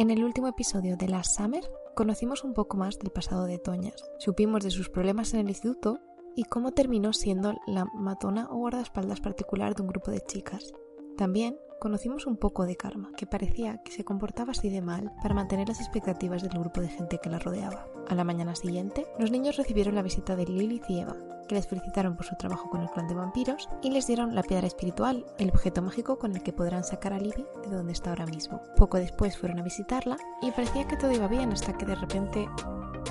[0.00, 1.62] En el último episodio de Last Summer
[1.94, 4.02] conocimos un poco más del pasado de Toñas.
[4.18, 5.98] Supimos de sus problemas en el instituto
[6.34, 10.72] y cómo terminó siendo la matona o guardaespaldas particular de un grupo de chicas.
[11.20, 15.34] También conocimos un poco de Karma, que parecía que se comportaba así de mal para
[15.34, 17.84] mantener las expectativas del grupo de gente que la rodeaba.
[18.08, 21.14] A la mañana siguiente, los niños recibieron la visita de Lilith y Eva,
[21.46, 24.42] que les felicitaron por su trabajo con el clan de vampiros y les dieron la
[24.42, 28.08] piedra espiritual, el objeto mágico con el que podrán sacar a Libby de donde está
[28.08, 28.62] ahora mismo.
[28.78, 32.48] Poco después fueron a visitarla y parecía que todo iba bien hasta que de repente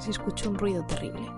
[0.01, 1.31] se escuchó un ruido terrible.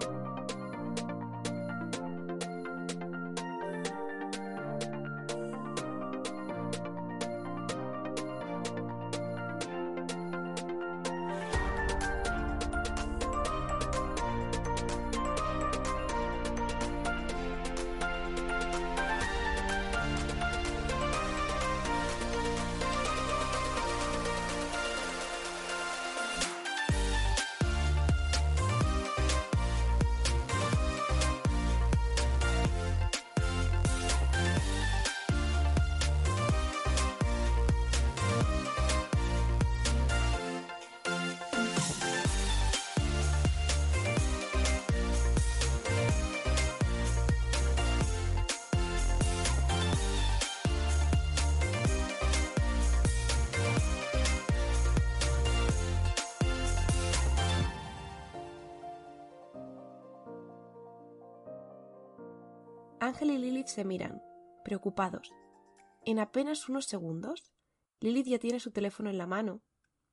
[66.06, 67.52] En apenas unos segundos,
[68.00, 69.62] Lilith ya tiene su teléfono en la mano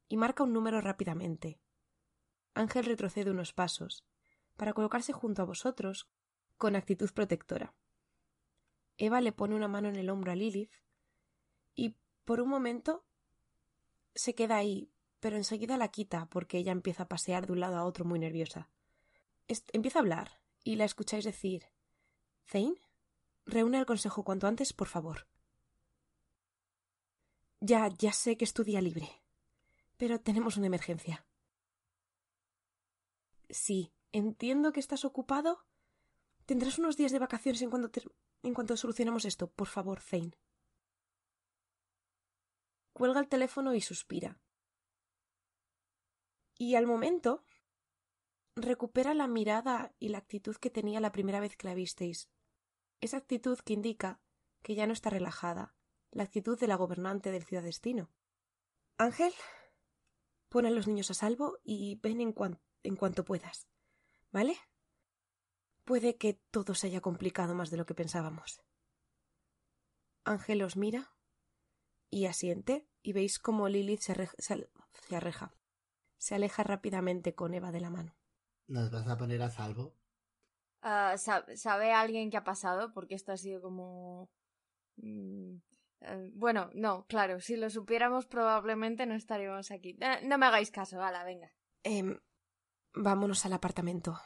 [0.09, 1.61] y marca un número rápidamente.
[2.55, 4.05] Ángel retrocede unos pasos
[4.57, 6.09] para colocarse junto a vosotros
[6.57, 7.75] con actitud protectora.
[8.99, 10.75] Eva le pone una mano en el hombro a Lilith
[11.75, 13.07] y por un momento
[14.15, 17.77] se queda ahí, pero enseguida la quita porque ella empieza a pasear de un lado
[17.77, 18.69] a otro muy nerviosa.
[19.73, 21.67] empieza a hablar y la escucháis decir
[22.45, 22.75] Zane,
[23.49, 25.27] reúne al consejo cuanto antes, por favor.
[27.61, 29.09] Ya, ya sé que es tu día libre.
[29.97, 31.27] Pero tenemos una emergencia.
[33.51, 35.67] Sí, entiendo que estás ocupado.
[36.47, 38.01] Tendrás unos días de vacaciones en cuanto,
[38.43, 40.39] en cuanto solucionemos esto, por favor, Zane.
[42.93, 44.39] Cuelga el teléfono y suspira.
[46.57, 47.45] Y al momento
[48.57, 52.29] recupera la mirada y la actitud que tenía la primera vez que la visteis.
[53.01, 54.21] Esa actitud que indica
[54.63, 55.75] que ya no está relajada,
[56.11, 58.11] la actitud de la gobernante del ciudadestino.
[58.97, 59.33] Ángel,
[60.49, 62.35] pon a los niños a salvo y ven en,
[62.83, 63.69] en cuanto puedas.
[64.33, 64.57] ¿Vale?
[65.85, 68.61] Puede que todo se haya complicado más de lo que pensábamos.
[70.25, 71.15] Ángel os mira
[72.11, 75.55] y asiente, y veis cómo Lilith se, se arreja.
[76.17, 78.17] Se aleja rápidamente con Eva de la mano.
[78.67, 79.98] ¿Nos vas a poner a salvo?
[80.83, 82.93] Ah, ¿Sabe alguien qué ha pasado?
[82.93, 84.31] Porque esto ha sido como...
[84.97, 85.57] Mm,
[86.01, 89.97] eh, bueno, no, claro, si lo supiéramos probablemente no estaríamos aquí.
[90.01, 91.53] Eh, no me hagáis caso, hala, venga.
[91.83, 92.19] Em,
[92.95, 94.21] vámonos al apartamento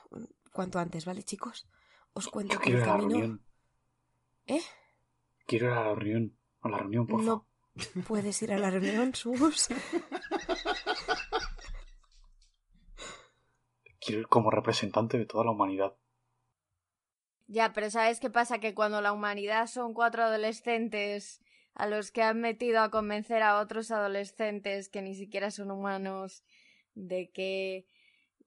[0.53, 1.67] cuanto antes, ¿vale, chicos?
[2.13, 3.39] Os cuento que el camino...
[4.47, 4.61] ¿Eh?
[5.47, 6.39] Quiero ir a la reunión.
[6.61, 7.47] A la reunión, por No
[8.07, 9.69] puedes ir a la reunión, Sus.
[14.01, 15.97] Quiero ir como representante de toda la humanidad.
[17.47, 18.59] Ya, pero ¿sabes qué pasa?
[18.59, 21.43] Que cuando la humanidad son cuatro adolescentes
[21.75, 26.45] a los que han metido a convencer a otros adolescentes que ni siquiera son humanos
[26.95, 27.87] de que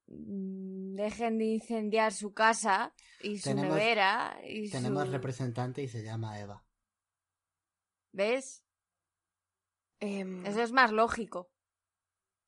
[0.08, 6.40] mm, dejen de incendiar su casa y su nevera y tenemos representante y se llama
[6.40, 6.64] Eva
[8.12, 8.64] ¿ves?
[10.00, 11.50] Em, eso es más lógico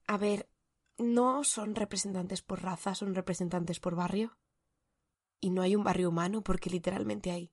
[0.05, 0.49] a ver
[0.97, 4.37] no son representantes por raza son representantes por barrio
[5.39, 7.51] y no hay un barrio humano porque literalmente hay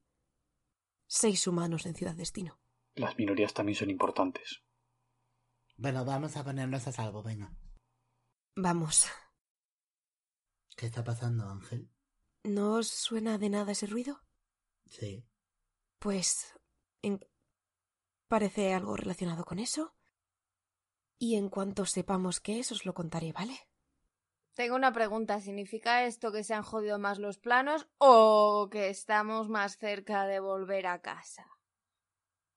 [1.06, 2.60] seis humanos en Ciudad Destino.
[2.94, 4.62] Las minorías también son importantes.
[5.76, 7.52] Bueno, vamos a ponernos a salvo, venga.
[8.56, 9.08] Vamos.
[10.76, 11.90] ¿Qué está pasando, Ángel?
[12.44, 14.22] ¿No os suena de nada ese ruido?
[14.86, 15.26] Sí.
[15.98, 16.54] Pues...
[18.28, 19.96] parece algo relacionado con eso.
[21.18, 23.58] Y en cuanto sepamos qué es, os lo contaré, ¿vale?
[24.54, 25.40] Tengo una pregunta.
[25.40, 30.40] ¿Significa esto que se han jodido más los planos o que estamos más cerca de
[30.40, 31.46] volver a casa?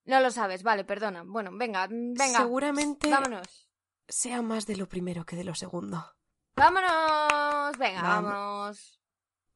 [0.05, 1.23] No lo sabes, vale, perdona.
[1.25, 2.39] Bueno, venga, venga.
[2.39, 3.09] Seguramente.
[3.09, 3.67] Vámonos.
[4.07, 6.15] Sea más de lo primero que de lo segundo.
[6.55, 7.77] ¡Vámonos!
[7.77, 9.01] Venga, vamos.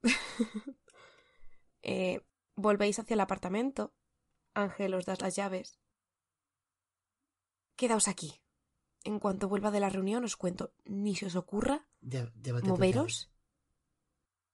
[1.84, 2.22] eh,
[2.56, 3.94] volvéis hacia el apartamento.
[4.54, 5.80] Ángel os das las llaves.
[7.76, 8.42] Quedaos aquí.
[9.04, 10.74] En cuanto vuelva de la reunión os cuento.
[10.84, 13.32] Ni se os ocurra Lle- llévate tus moveros.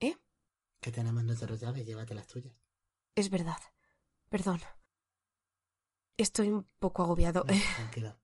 [0.00, 0.16] ¿Eh?
[0.80, 2.54] Que tenemos nosotros llaves, llévate las tuyas.
[3.14, 3.58] Es verdad.
[4.28, 4.60] Perdón.
[6.16, 7.44] Estoy un poco agobiado.
[7.44, 7.46] No,
[7.76, 8.16] tranquilo.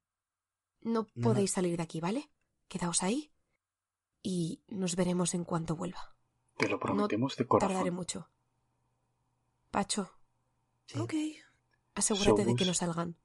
[0.82, 1.54] No No, podéis no.
[1.54, 2.30] salir de aquí, ¿vale?
[2.68, 3.32] Quedaos ahí
[4.22, 6.16] y nos veremos en cuanto vuelva.
[6.58, 7.68] Te lo prometemos de corazón.
[7.70, 8.30] Tardaré mucho.
[9.70, 10.10] Pacho,
[10.86, 11.14] Sí, Ok.
[11.94, 13.16] asegúrate de que no salgan.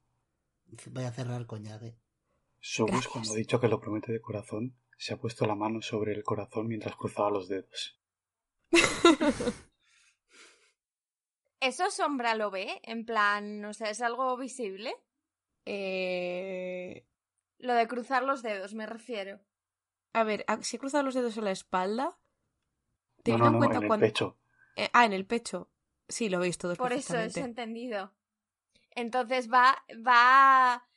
[0.90, 1.98] Voy a cerrar con llave.
[2.58, 3.12] Sobus, Gracias.
[3.12, 6.22] cuando ha dicho que lo promete de corazón, se ha puesto la mano sobre el
[6.22, 7.98] corazón mientras cruzaba los dedos.
[11.60, 12.82] ¿Eso Sombra lo ve?
[12.82, 14.94] En plan, o sea, ¿es algo visible?
[15.64, 17.06] Eh...
[17.58, 19.40] Lo de cruzar los dedos, me refiero.
[20.12, 22.18] A ver, ah, si he cruzado los dedos en la espalda.
[23.22, 24.06] Teniendo no, no, en cuenta en el cuando.
[24.06, 24.38] pecho.
[24.76, 25.70] Eh, ah, en el pecho.
[26.08, 28.12] Sí, lo veis todos Por eso es entendido.
[28.90, 30.89] Entonces va, va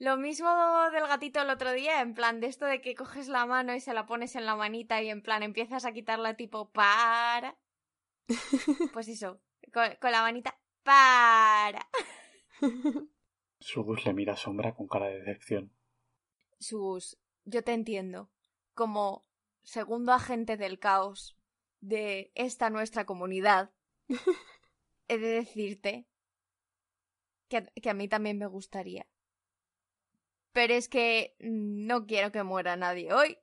[0.00, 0.48] lo mismo
[0.92, 3.80] del gatito el otro día, en plan de esto de que coges la mano y
[3.80, 7.56] se la pones en la manita y en plan empiezas a quitarla tipo para.
[8.94, 9.42] Pues eso,
[9.72, 11.86] con, con la manita para.
[13.60, 15.76] Sobus le mira a Sombra con cara de decepción.
[16.58, 18.30] Sus, yo te entiendo.
[18.72, 19.26] Como
[19.62, 21.36] segundo agente del caos
[21.80, 23.70] de esta nuestra comunidad,
[25.08, 26.06] he de decirte
[27.48, 29.09] que, que a mí también me gustaría.
[30.52, 33.38] Pero es que no quiero que muera nadie hoy.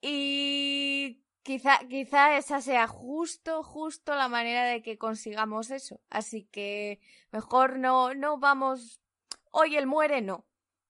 [0.00, 6.00] Y quizá, quizá esa sea justo, justo la manera de que consigamos eso.
[6.08, 7.00] Así que
[7.32, 9.00] mejor no, no vamos.
[9.50, 10.46] Hoy él muere, no.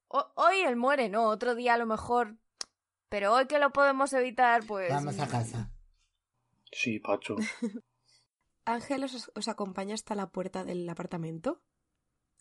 [0.09, 1.25] O- hoy él muere, no.
[1.25, 2.37] Otro día a lo mejor.
[3.09, 4.91] Pero hoy que lo podemos evitar, pues.
[4.91, 5.73] Vamos a casa.
[6.71, 7.37] Sí, Pacho.
[8.65, 11.61] Ángel os, os acompaña hasta la puerta del apartamento.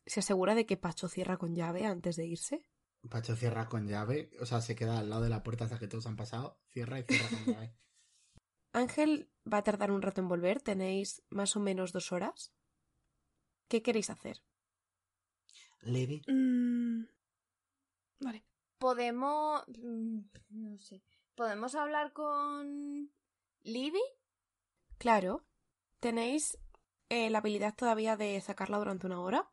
[0.09, 2.65] Se asegura de que Pacho cierra con llave antes de irse.
[3.09, 4.31] Pacho cierra con llave.
[4.41, 6.59] O sea, se queda al lado de la puerta hasta que todos han pasado.
[6.67, 7.75] Cierra y cierra con llave.
[8.73, 10.61] Ángel va a tardar un rato en volver.
[10.61, 12.51] Tenéis más o menos dos horas.
[13.67, 14.41] ¿Qué queréis hacer?
[15.81, 17.03] Levi, Mm,
[18.19, 18.43] Vale.
[18.79, 19.63] Podemos.
[19.67, 20.19] mm,
[20.49, 21.03] No sé.
[21.35, 23.11] ¿Podemos hablar con.
[23.61, 24.01] Libby?
[24.97, 25.45] Claro.
[25.99, 26.57] ¿Tenéis
[27.09, 29.51] eh, la habilidad todavía de sacarla durante una hora?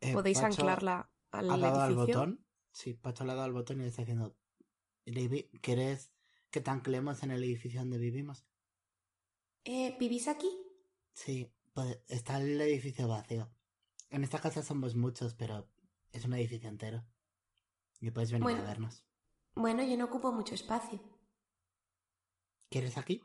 [0.00, 1.96] Eh, ¿Podéis Pacho anclarla al ha dado al edificio?
[1.96, 2.44] botón.
[2.72, 4.36] Sí, Pacho le ha dado al botón y le está diciendo:
[5.60, 6.12] ¿quieres
[6.50, 8.44] que te anclemos en el edificio donde vivimos?
[9.64, 10.50] Eh, ¿Vivís aquí?
[11.14, 13.48] Sí, pues está el edificio vacío.
[14.10, 15.68] En esta casa somos muchos, pero
[16.12, 17.04] es un edificio entero.
[18.00, 18.58] Y puedes venir Bueno.
[18.58, 19.04] a vernos.
[19.54, 20.98] Bueno, yo no ocupo mucho espacio.
[22.70, 23.20] ¿Quieres aquí?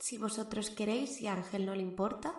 [0.00, 2.34] Si vosotros queréis y a Ángel no le importa.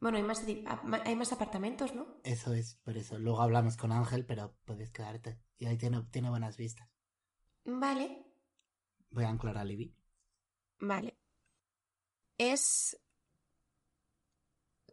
[0.00, 2.20] Bueno, hay más, ah, hay más apartamentos, ¿no?
[2.22, 3.18] Eso es, por eso.
[3.18, 5.40] Luego hablamos con Ángel, pero puedes quedarte.
[5.58, 6.88] Y ahí tiene, tiene buenas vistas.
[7.64, 8.24] Vale.
[9.10, 9.94] Voy a anclar a Libby.
[10.78, 11.18] Vale.
[12.36, 13.00] Es...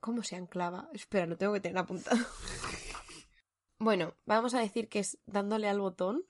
[0.01, 0.89] ¿Cómo se anclaba?
[0.93, 2.17] Espera, no tengo que tener apuntado.
[3.79, 6.25] bueno, vamos a decir que es dándole al botón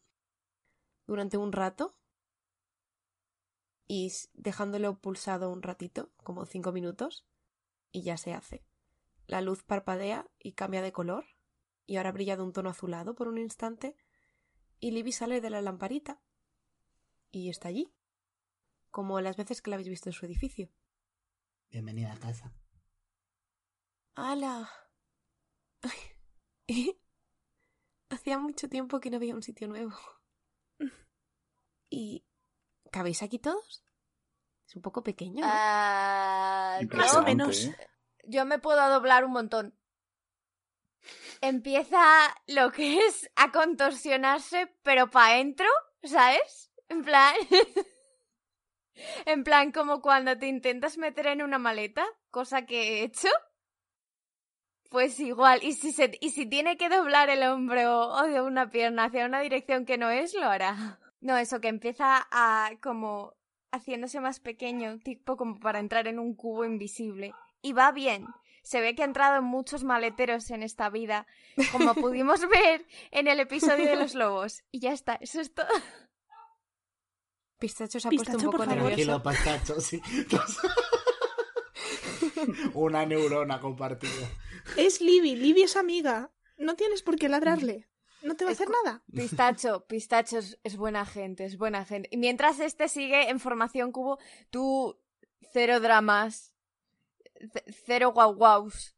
[1.08, 1.98] durante un rato
[3.88, 7.26] y dejándolo pulsado un ratito, como cinco minutos,
[7.96, 8.66] y ya se hace.
[9.26, 11.26] La luz parpadea y cambia de color,
[11.86, 13.96] y ahora brilla de un tono azulado por un instante,
[14.82, 16.22] y Libby sale de la lamparita
[17.32, 17.94] y está allí
[18.92, 20.70] como las veces que la habéis visto en su edificio.
[21.70, 22.54] Bienvenida a casa.
[24.16, 24.70] ¡Hala!
[28.10, 29.94] Hacía mucho tiempo que no veía un sitio nuevo.
[31.90, 32.26] ¿Y
[32.92, 33.85] cabéis aquí todos?
[34.68, 35.42] Es un poco pequeño.
[35.42, 35.48] ¿no?
[35.52, 37.66] Ah, Más o yo, Impresionante, menos.
[37.66, 37.76] ¿eh?
[38.24, 39.78] yo me puedo doblar un montón.
[41.42, 42.00] Empieza
[42.48, 45.68] lo que es a contorsionarse, pero para adentro,
[46.04, 46.72] ¿sabes?
[46.90, 47.36] En plan.
[49.26, 53.30] en plan, como cuando te intentas meter en una maleta, cosa que he hecho.
[54.90, 58.70] Pues igual, y si, se, y si tiene que doblar el hombro o de una
[58.70, 61.00] pierna hacia una dirección que no es, lo hará.
[61.20, 63.36] No, eso que empieza a como
[63.76, 67.34] haciéndose más pequeño, tipo como para entrar en un cubo invisible.
[67.62, 68.26] Y va bien.
[68.64, 71.28] Se ve que ha entrado en muchos maleteros en esta vida,
[71.72, 74.64] como pudimos ver en el episodio de los lobos.
[74.72, 75.68] Y ya está, eso es todo.
[77.60, 78.88] Pistacho se ha Pistacho, puesto un poco nervioso.
[78.88, 80.02] Tranquilo, pastacho, sí.
[82.74, 84.30] Una neurona compartida.
[84.78, 85.36] Es Libby.
[85.36, 86.32] Libby es amiga.
[86.58, 87.88] No tienes por qué ladrarle.
[88.26, 89.04] No te va a hacer nada.
[89.14, 92.10] Pistacho, Pistacho es, es buena gente, es buena gente.
[92.12, 94.18] Y mientras este sigue en formación cubo,
[94.50, 95.00] tú
[95.54, 96.52] cero dramas,
[97.86, 98.96] cero guau guaus.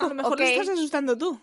[0.00, 1.40] A lo mejor le estás asustando tú.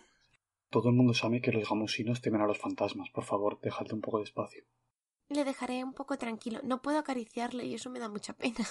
[0.70, 3.10] Todo el mundo sabe que los gamusinos temen a los fantasmas.
[3.10, 4.64] Por favor, déjate un poco de espacio.
[5.30, 6.60] Le dejaré un poco tranquilo.
[6.62, 8.64] No puedo acariciarle y eso me da mucha pena.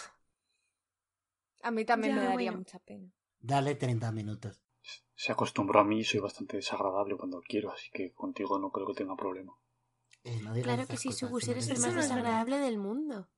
[1.61, 2.59] A mí también Ya, me daría bueno.
[2.59, 3.11] mucha pena.
[3.39, 4.61] Dale 30 minutos.
[5.15, 8.88] Se acostumbró a mí y soy bastante desagradable cuando quiero, así que contigo no creo
[8.88, 9.58] que tenga problema.
[10.24, 13.29] Eh, no Claro que sí, Subus, eres el más desagradable del mundo.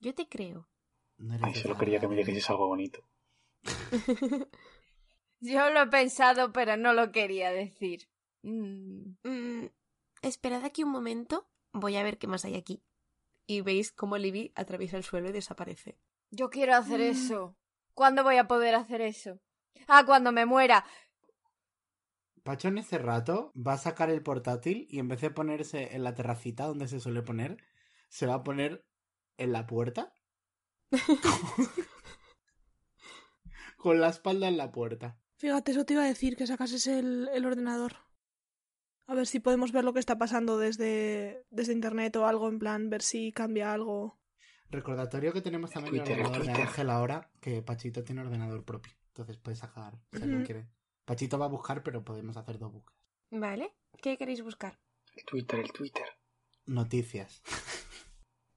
[0.00, 0.68] Yo te creo.
[1.18, 3.04] no Ay, solo quería que me dijeses algo bonito.
[5.40, 8.08] Yo lo he pensado, pero no lo quería decir.
[8.42, 9.16] Mm.
[9.22, 9.66] Mm,
[10.22, 11.48] esperad aquí un momento.
[11.72, 12.82] Voy a ver qué más hay aquí.
[13.46, 15.98] Y veis cómo Libby atraviesa el suelo y desaparece.
[16.30, 17.04] Yo quiero hacer Mm.
[17.10, 17.56] eso.
[17.94, 19.40] ¿Cuándo voy a poder hacer eso?
[19.88, 20.84] Ah, cuando me muera.
[22.42, 26.04] Pacho en ese rato va a sacar el portátil y en vez de ponerse en
[26.04, 27.58] la terracita donde se suele poner,
[28.08, 28.86] se va a poner
[29.36, 30.14] en la puerta.
[33.76, 35.18] Con la espalda en la puerta.
[35.36, 37.96] Fíjate, eso te iba a decir, que sacases el, el ordenador.
[39.06, 42.58] A ver si podemos ver lo que está pasando desde, desde internet o algo, en
[42.58, 44.20] plan, ver si cambia algo.
[44.68, 46.62] Recordatorio que tenemos también el Twitter, el ordenador de.
[46.62, 48.92] Ángel ahora, que Pachito tiene ordenador propio.
[49.10, 50.68] Entonces puede sacar, si alguien quiere.
[51.04, 53.00] Pachito va a buscar, pero podemos hacer dos búsquedas.
[53.30, 53.74] ¿Vale?
[54.00, 54.80] ¿Qué queréis buscar?
[55.14, 56.06] El Twitter, el Twitter.
[56.66, 57.42] Noticias.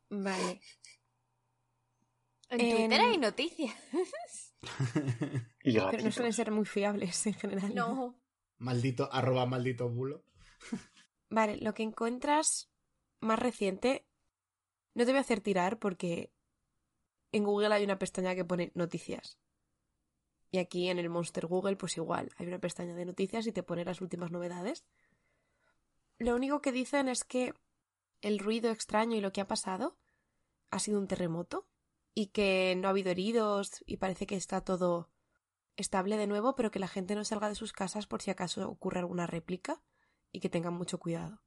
[0.09, 0.61] Vale.
[2.49, 3.75] En En- Twitter hay noticias.
[5.63, 7.73] Y Pero no suelen ser muy fiables en general.
[7.75, 8.17] No.
[8.57, 10.23] maldito, arroba maldito bulo.
[11.29, 12.71] Vale, lo que encuentras
[13.19, 14.07] más reciente.
[14.93, 16.31] No te voy a hacer tirar porque
[17.31, 19.37] en Google hay una pestaña que pone noticias.
[20.53, 23.63] Y aquí en el Monster Google, pues igual, hay una pestaña de noticias y te
[23.63, 24.85] pone las últimas novedades.
[26.19, 27.55] Lo único que dicen es que
[28.21, 29.97] el ruido extraño y lo que ha pasado
[30.69, 31.67] ha sido un terremoto
[32.13, 35.09] y que no ha habido heridos y parece que está todo
[35.75, 38.69] estable de nuevo, pero que la gente no salga de sus casas por si acaso
[38.69, 39.81] ocurre alguna réplica
[40.31, 41.41] y que tengan mucho cuidado.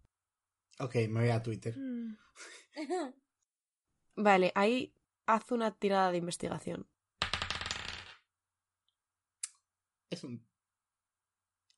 [0.81, 1.79] Ok, me voy a Twitter.
[1.79, 2.19] Mm.
[4.17, 4.97] Vale, ahí
[5.27, 6.89] haz una tirada de investigación.
[10.11, 10.47] Es un...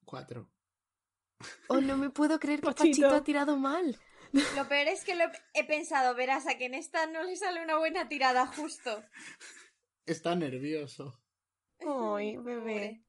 [0.05, 0.51] Cuatro.
[1.69, 2.89] Oh, no me puedo creer que Pachito.
[2.89, 3.99] Pachito ha tirado mal.
[4.33, 7.37] Lo peor es que lo he, he pensado, verás, a que en esta no le
[7.37, 9.03] sale una buena tirada justo.
[10.07, 11.21] Está nervioso.
[11.81, 13.05] Ay, bebé.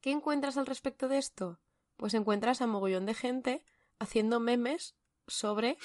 [0.00, 1.60] ¿Qué encuentras al respecto de esto?
[1.96, 3.64] Pues encuentras a mogollón de gente
[3.98, 5.76] haciendo memes sobre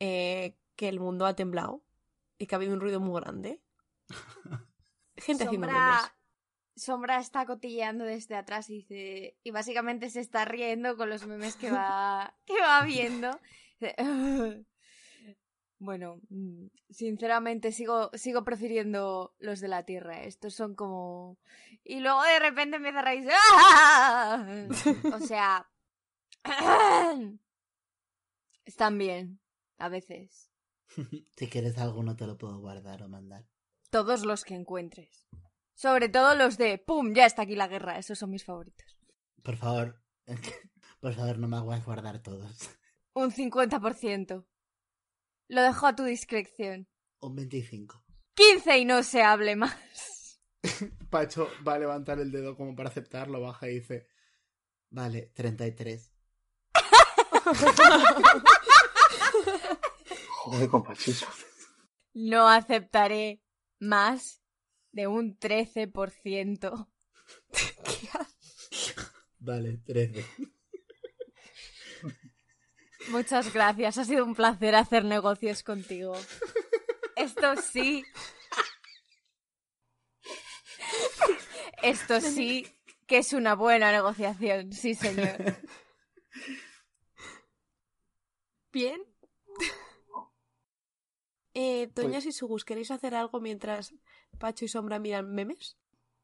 [0.00, 1.84] eh, que el mundo ha temblado
[2.38, 3.62] y que ha habido un ruido muy grande.
[5.16, 6.12] Gente haciendo memes.
[6.74, 9.36] Sombra, está cotilleando desde atrás y dice.
[9.42, 13.38] Y básicamente se está riendo con los memes que va, que va viendo.
[15.78, 20.22] Bueno, mm, sinceramente sigo, sigo prefiriendo los de la Tierra.
[20.22, 21.38] Estos son como.
[21.82, 23.32] Y luego de repente empieza a reírse.
[23.34, 24.46] ¡Ah!
[25.12, 25.68] O sea.
[28.64, 29.40] Están bien,
[29.78, 30.50] a veces.
[31.36, 33.44] si quieres alguno te lo puedo guardar o mandar.
[33.90, 35.26] Todos los que encuentres.
[35.82, 37.12] Sobre todo los de ¡Pum!
[37.12, 37.98] Ya está aquí la guerra.
[37.98, 38.96] Esos son mis favoritos.
[39.42, 40.00] Por favor,
[41.00, 42.70] por favor no me hagas guardar todos.
[43.14, 44.46] Un 50%.
[45.48, 46.86] Lo dejo a tu discreción.
[47.18, 48.00] Un 25.
[48.34, 50.40] 15 y no se hable más.
[51.10, 54.06] Pacho va a levantar el dedo como para aceptarlo, baja y dice,
[54.88, 56.14] vale, 33.
[60.44, 61.26] Joder, con Pachito.
[62.14, 63.42] No aceptaré
[63.80, 64.41] más
[64.92, 66.88] de un 13%.
[69.38, 70.24] Vale, 13.
[73.08, 73.98] Muchas gracias.
[73.98, 76.14] Ha sido un placer hacer negocios contigo.
[77.16, 78.04] Esto sí.
[81.82, 82.66] Esto sí
[83.06, 84.72] que es una buena negociación.
[84.72, 85.56] Sí, señor.
[88.72, 89.02] Bien.
[91.54, 93.92] Eh, Toñas Pues- y Sugus, ¿queréis hacer algo mientras
[94.42, 95.76] Pacho y Sombra miran memes?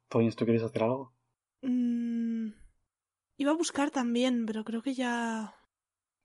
[0.09, 1.15] Toñas, ¿tú quieres hacer algo?
[1.63, 2.49] Mm,
[3.41, 5.55] Iba a buscar también, pero creo que ya.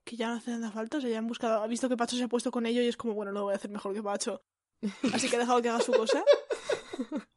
[0.04, 0.98] que ya no hace nada falta.
[0.98, 1.62] O sea, ya han buscado.
[1.62, 3.54] Ha visto que Pacho se ha puesto con ello y es como, bueno, lo voy
[3.54, 4.42] a hacer mejor que Pacho.
[5.14, 6.24] Así que ha dejado que haga su cosa.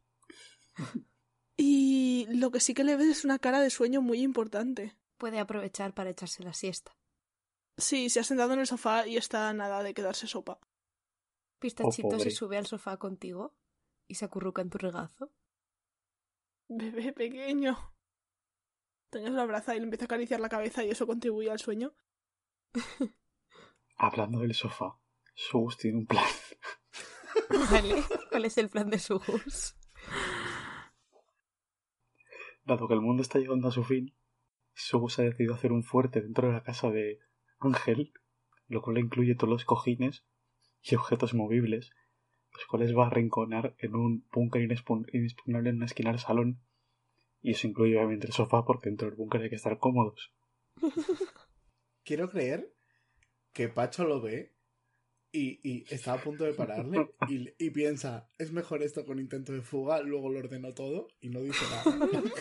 [1.59, 4.95] Y lo que sí que le ves es una cara de sueño muy importante.
[5.17, 6.95] Puede aprovechar para echarse la siesta.
[7.79, 10.59] Sí, se ha sentado en el sofá y está nada de quedarse sopa.
[11.59, 12.25] Pistachito pobre.
[12.25, 13.55] se sube al sofá contigo
[14.09, 15.33] y se acurruca en tu regazo.
[16.69, 17.77] Bebé pequeño.
[19.11, 21.95] Toño lo abraza y le empieza a acariciar la cabeza y eso contribuye al sueño.
[23.97, 24.99] Hablando del sofá,
[25.35, 26.25] Sugus tiene un plan.
[27.71, 28.03] Vale.
[28.31, 29.77] ¿Cuál es el plan de Sugus?
[32.65, 34.17] Dado que el mundo está llegando a su fin,
[34.75, 37.21] Sugus ha decidido hacer un fuerte dentro de la casa de
[37.61, 38.13] Ángel,
[38.67, 40.27] lo cual incluye todos los cojines
[40.83, 41.93] y objetos movibles,
[42.57, 46.61] los cuales va a arrinconar en un búnker inexpu- inexpugnable en una esquina del salón.
[47.43, 50.33] Y eso incluye obviamente el sofá, porque dentro del búnker hay que estar cómodos.
[52.05, 52.73] Quiero creer
[53.53, 54.55] que Pacho lo ve
[55.33, 59.53] y, y está a punto de pararle y, y piensa, es mejor esto con intento
[59.53, 61.85] de fuga, luego lo ordeno todo y no dice nada.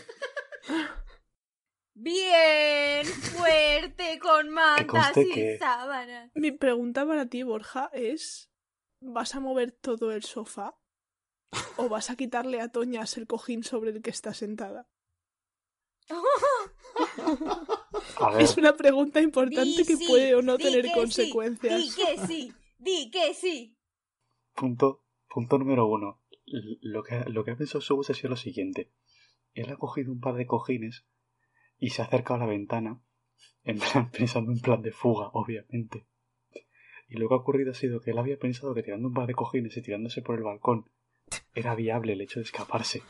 [1.98, 6.32] Bien, fuerte, con mantas y sábanas.
[6.36, 8.52] Mi pregunta para ti, Borja, es:
[9.14, 10.76] ¿vas a mover todo el sofá?
[11.78, 14.88] ¿O vas a quitarle a Toñas el cojín sobre el que está sentada?
[18.20, 20.94] A ver, Es una pregunta importante Di que sí, puede o no tener que sí,
[20.94, 21.82] consecuencias.
[21.82, 23.78] Di que sí, di que sí.
[24.54, 26.22] punto, punto número uno.
[26.82, 28.92] Lo que, ha- lo que ha pensado Sugus ha sido lo siguiente.
[29.54, 31.06] Él ha cogido un par de cojines
[31.78, 33.02] y se ha acercado a la ventana,
[33.64, 36.08] en plan, pensando en plan de fuga, obviamente.
[37.08, 39.28] Y lo que ha ocurrido ha sido que él había pensado que tirando un par
[39.28, 40.90] de cojines y tirándose por el balcón
[41.54, 43.04] era viable el hecho de escaparse.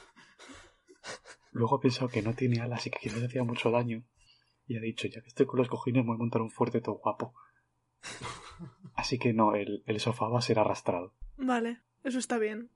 [1.51, 4.03] Luego ha pensado que no tiene alas y que quizás le hacía mucho daño.
[4.67, 6.81] Y ha dicho, ya que estoy con los cojines, me voy a montar un fuerte
[6.81, 7.33] todo guapo.
[8.95, 11.13] Así que no, el, el sofá va a ser arrastrado.
[11.37, 12.71] Vale, eso está bien.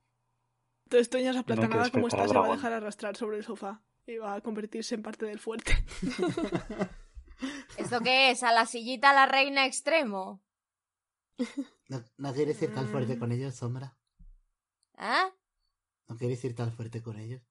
[0.86, 4.18] Entonces Toñas aplatanada como despertar está se va a dejar arrastrar sobre el sofá y
[4.18, 5.74] va a convertirse en parte del fuerte.
[7.78, 8.44] ¿Esto qué es?
[8.44, 10.42] ¿A la sillita la reina extremo?
[11.88, 13.98] ¿No, no quieres ir tan fuerte con ellos, Sombra?
[14.98, 15.30] ¿Ah?
[16.08, 17.42] ¿No quieres ir tan fuerte con ellos?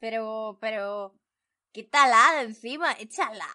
[0.00, 1.14] Pero, pero...
[1.72, 3.48] Quítala de encima, échala.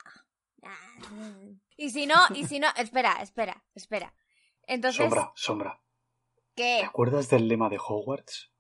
[1.78, 2.68] Y si no, y si no...
[2.76, 4.14] Espera, espera, espera.
[4.64, 5.82] Entonces, Sombra, sombra.
[6.54, 6.84] ¿Te ¿qué?
[6.84, 8.52] acuerdas del lema de Hogwarts?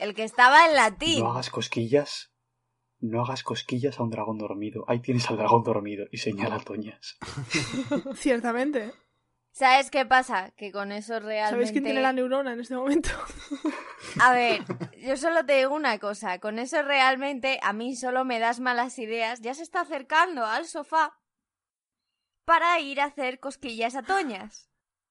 [0.00, 1.22] El que estaba en latín.
[1.22, 2.32] No hagas cosquillas.
[3.00, 4.84] No hagas cosquillas a un dragón dormido.
[4.88, 7.18] Ahí tienes al dragón dormido y señala a Toñas.
[8.16, 8.92] Ciertamente.
[9.52, 10.52] ¿Sabes qué pasa?
[10.56, 11.50] Que con eso realmente...
[11.50, 13.10] ¿Sabéis quién tiene la neurona en este momento?
[14.20, 14.62] A ver,
[14.98, 18.98] yo solo te digo una cosa, con eso realmente a mí solo me das malas
[18.98, 21.18] ideas, ya se está acercando al sofá
[22.44, 24.70] para ir a hacer cosquillas a Toñas.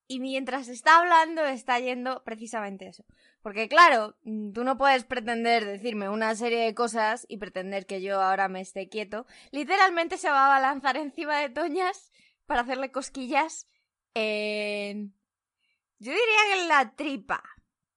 [0.10, 3.04] Y mientras está hablando está yendo precisamente eso.
[3.41, 8.02] Porque claro, mm, tú no puedes pretender decirme una serie de cosas y pretender que
[8.02, 9.26] yo ahora me esté quieto.
[9.52, 12.12] Literalmente se va a lanzar encima de Toñas
[12.45, 13.67] para hacerle cosquillas
[14.17, 15.13] en...
[15.99, 17.43] Yo diría que en la tripa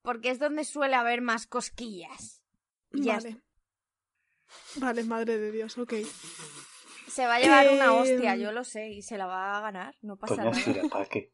[0.02, 2.42] porque es donde suele haber más cosquillas.
[2.92, 3.40] Y ya Vale.
[4.76, 5.94] Vale, madre de Dios, ok.
[7.06, 9.60] Se va a llevar una Em, hostia, yo lo sé, y se la va a
[9.60, 10.64] ganar, no pasa Toñas nada.
[10.64, 11.32] tira ataque.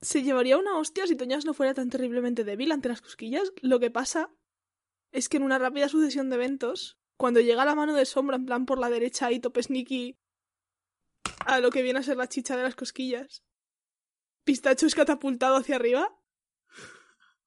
[0.00, 3.52] Se llevaría una hostia si Toñas no fuera tan terriblemente débil ante las cosquillas.
[3.62, 4.30] Lo que pasa
[5.12, 8.46] es que en una rápida sucesión de eventos, cuando llega la mano de sombra en
[8.46, 10.18] plan por la derecha y tope sneaky
[11.46, 13.44] a lo que viene a ser la chicha de las cosquillas,
[14.44, 16.16] Pistacho es catapultado hacia arriba.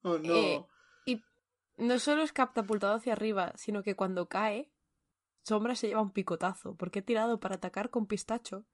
[0.02, 0.34] Oh, no.
[0.34, 0.66] Eh,
[1.04, 1.22] y
[1.76, 4.72] no solo es catapultado hacia arriba, sino que cuando cae,
[5.42, 8.64] Sombra se lleva un picotazo, porque he tirado para atacar con pistacho.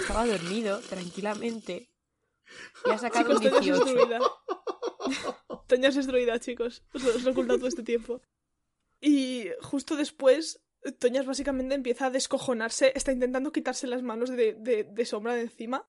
[0.00, 1.90] Estaba dormido tranquilamente
[2.86, 3.84] y ha sacado Chicos, un Toñas es 18.
[3.84, 4.20] druida.
[5.66, 6.82] Toñas es druida, chicos.
[6.94, 8.22] Os lo, os lo he ocultado todo este tiempo.
[9.00, 10.62] Y justo después,
[10.98, 12.92] Toñas básicamente empieza a descojonarse.
[12.94, 15.86] Está intentando quitarse las manos de, de, sombra de encima,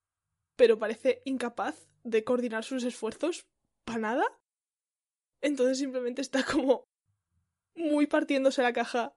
[0.58, 3.46] pero parece incapaz de coordinar sus esfuerzos
[3.86, 4.40] para nada.
[5.42, 6.86] Entonces simplemente está como
[7.76, 9.14] muy partiéndose la caja,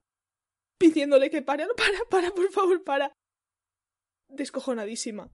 [0.78, 1.66] pidiéndole que pare.
[1.76, 3.12] Para, para, por favor, para.
[4.28, 5.30] Descojonadísima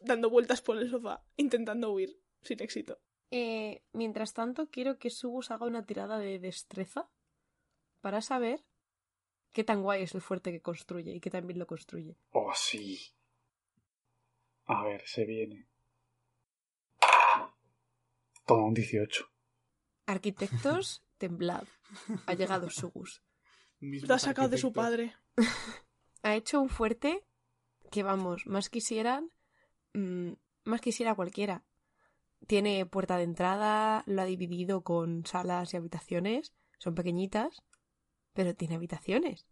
[0.00, 3.00] dando vueltas por el sofá, intentando huir, sin éxito.
[3.30, 7.10] Eh, mientras tanto, quiero que Subus haga una tirada de destreza
[8.00, 8.64] para saber
[9.52, 12.16] qué tan guay es el fuerte que construye y qué tan bien lo construye.
[12.30, 12.98] Oh, sí.
[14.66, 15.68] A ver, se viene.
[18.46, 19.30] Toma un 18.
[20.06, 21.64] Arquitectos, temblad.
[22.26, 22.68] Ha llegado.
[23.80, 25.14] Mismos Lo ha sacado de su padre.
[26.24, 27.24] Ha hecho un fuerte
[27.92, 29.30] que, vamos, más quisieran,
[29.94, 30.32] mm,
[30.64, 31.64] más quisiera cualquiera.
[32.48, 36.52] Tiene puerta de entrada, lo ha dividido con salas y habitaciones.
[36.78, 37.62] Son pequeñitas,
[38.32, 39.46] pero tiene habitaciones.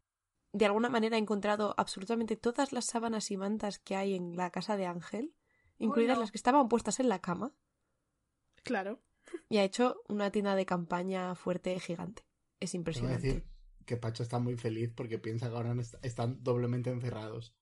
[0.53, 4.51] De alguna manera ha encontrado absolutamente todas las sábanas y mantas que hay en la
[4.51, 5.35] casa de Ángel,
[5.79, 6.23] incluidas no.
[6.23, 7.53] las que estaban puestas en la cama,
[8.63, 9.01] Claro.
[9.49, 12.23] y ha hecho una tienda de campaña fuerte gigante.
[12.61, 13.27] Es Tengo que impresionante.
[13.27, 13.45] decir
[13.85, 17.55] que Pacho está muy feliz porque piensa que ahora est- están doblemente encerrados.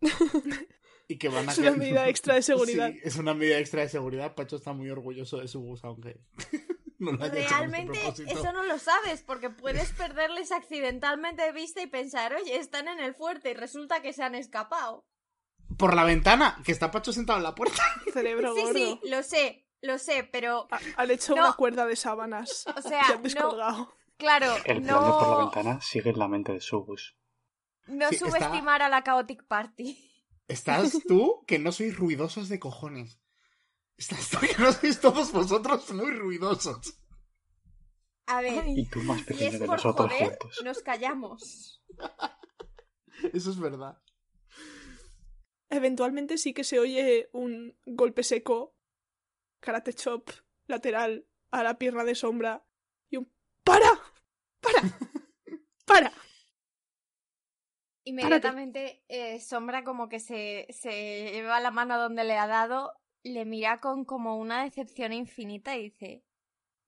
[1.08, 2.90] y que van a Es una medida extra de seguridad.
[2.92, 4.34] Sí, es una medida extra de seguridad.
[4.34, 6.20] Pacho está muy orgulloso de su bus, aunque
[7.12, 11.42] no lo haya hecho con este Realmente eso no lo sabes porque puedes perderles accidentalmente
[11.42, 15.06] de vista y pensar, oye, están en el fuerte y resulta que se han escapado.
[15.78, 17.82] Por la ventana, que está Pacho sentado en la puerta.
[18.12, 18.74] Cerebro Sí, gordo.
[18.74, 21.42] sí, lo sé, lo sé, pero Ha- Han hecho No.
[21.42, 22.64] una cuerda de sábanas.
[22.76, 23.02] O sea,
[23.34, 27.16] no- claro, El plan de por la no, ventana sigue en la mente de Subus.
[27.86, 30.10] no Sí, está- subestimar a la Chaotic Party.
[30.46, 33.18] Estás tú, que no sois ruidosos de cojones.
[33.98, 36.98] Sois todos vosotros muy ruidosos.
[38.26, 40.62] A ver, Y tú más pequeño es por nosotros joder, juntos.
[40.64, 41.82] nos callamos.
[43.32, 44.00] Eso es verdad.
[45.70, 48.74] Eventualmente sí que se oye un golpe seco,
[49.60, 50.30] karate chop
[50.66, 52.66] lateral a la pierna de sombra
[53.10, 53.90] y un ¡Para!
[54.60, 54.80] ¡Para!
[55.84, 56.12] ¡Para!
[58.04, 62.92] Inmediatamente eh, Sombra como que se, se lleva la mano donde le ha dado,
[63.24, 66.24] le mira con como una decepción infinita y dice,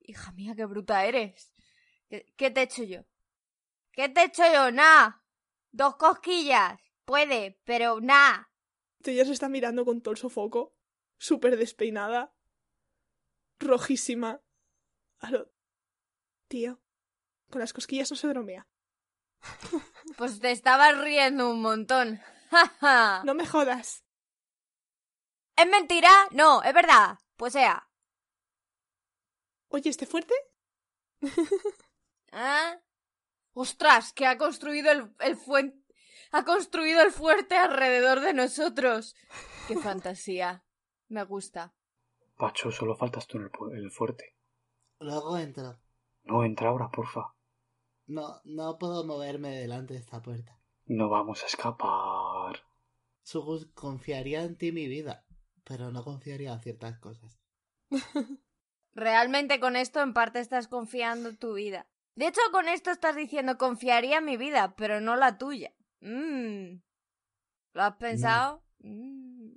[0.01, 1.53] hija mía, qué bruta eres.
[2.09, 3.05] ¿Qué, qué te he hecho yo?
[3.91, 4.71] ¿Qué te he hecho yo?
[4.71, 5.15] Nah.
[5.73, 6.79] Dos cosquillas.
[7.05, 8.45] Puede, pero nah.
[9.05, 10.75] Ella se está mirando con todo el sofoco,
[11.17, 12.35] súper despeinada,
[13.59, 14.43] rojísima.
[15.19, 15.53] A lo...
[16.49, 16.81] Tío,
[17.51, 18.69] con las cosquillas no se bromea.
[20.17, 22.21] Pues te estabas riendo un montón.
[23.25, 24.06] No me jodas.
[25.57, 26.11] ¿Es mentira?
[26.33, 27.19] No, es verdad.
[27.37, 27.89] Pues sea.
[29.69, 30.35] Oye, ¿este fuerte?
[32.33, 32.79] ¿Ah?
[33.55, 34.13] ¡Ostras!
[34.13, 35.83] Que ha construido el, el fuente.
[36.33, 39.15] Ha construido el fuerte alrededor de nosotros.
[39.69, 40.65] ¡Qué fantasía!
[41.09, 41.75] Me gusta.
[42.37, 44.37] Pacho, solo faltas tú en el, el fuerte.
[45.01, 45.79] Luego entro.
[46.25, 47.35] No, entra ahora, porfa.
[48.07, 50.59] No, no puedo moverme delante de esta puerta.
[50.85, 52.63] No vamos a escapar.
[53.23, 55.25] Sugus confiaría en ti mi vida,
[55.67, 57.41] pero no confiaría en ciertas cosas.
[58.95, 61.87] Realmente con esto en parte estás confiando en tu vida.
[62.15, 65.75] De hecho, con esto estás diciendo confiaría en mi vida, pero no la tuya.
[66.01, 66.81] Mm.
[67.75, 68.65] ¿Lo has pensado?
[68.79, 69.51] Mm.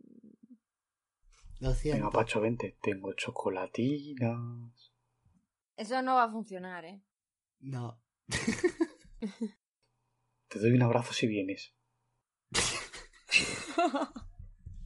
[1.60, 2.04] Lo siento.
[2.04, 2.78] Venga, Pacho, vente.
[2.82, 4.94] Tengo chocolatinas.
[5.78, 7.02] Eso no va a funcionar, ¿eh?
[7.60, 8.02] No.
[10.48, 11.74] Te doy un abrazo si vienes.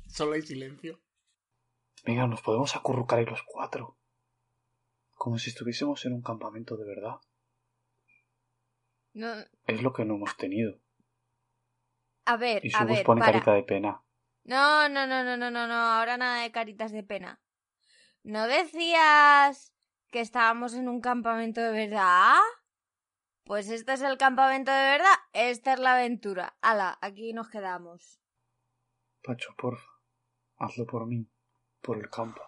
[0.07, 1.02] Solo hay silencio.
[2.03, 3.97] Venga, nos podemos acurrucar ahí los cuatro.
[5.15, 7.15] Como si estuviésemos en un campamento de verdad.
[9.13, 9.33] No,
[9.67, 10.79] Es lo que no hemos tenido.
[12.25, 13.31] a ver, Y a Subus ver, pone para.
[13.33, 14.01] carita de pena.
[14.43, 17.39] No, no, no, no, no, no, no, ahora nada de caritas de pena.
[18.23, 19.73] ¿No decías
[20.09, 22.35] que estábamos en un campamento de verdad?
[23.45, 26.57] Pues este es el campamento de verdad, esta es la aventura.
[26.61, 28.19] Ala, aquí nos quedamos.
[29.23, 29.89] Pacho, porfa.
[30.57, 31.27] Hazlo por mí.
[31.83, 32.41] Por el campo.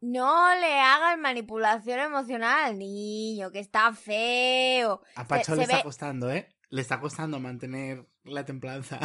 [0.00, 5.00] No le hagas manipulación emocional al niño, que está feo.
[5.14, 6.48] A Pacho Se- le se está ve- costando, ¿eh?
[6.68, 8.98] Le está costando mantener la templanza.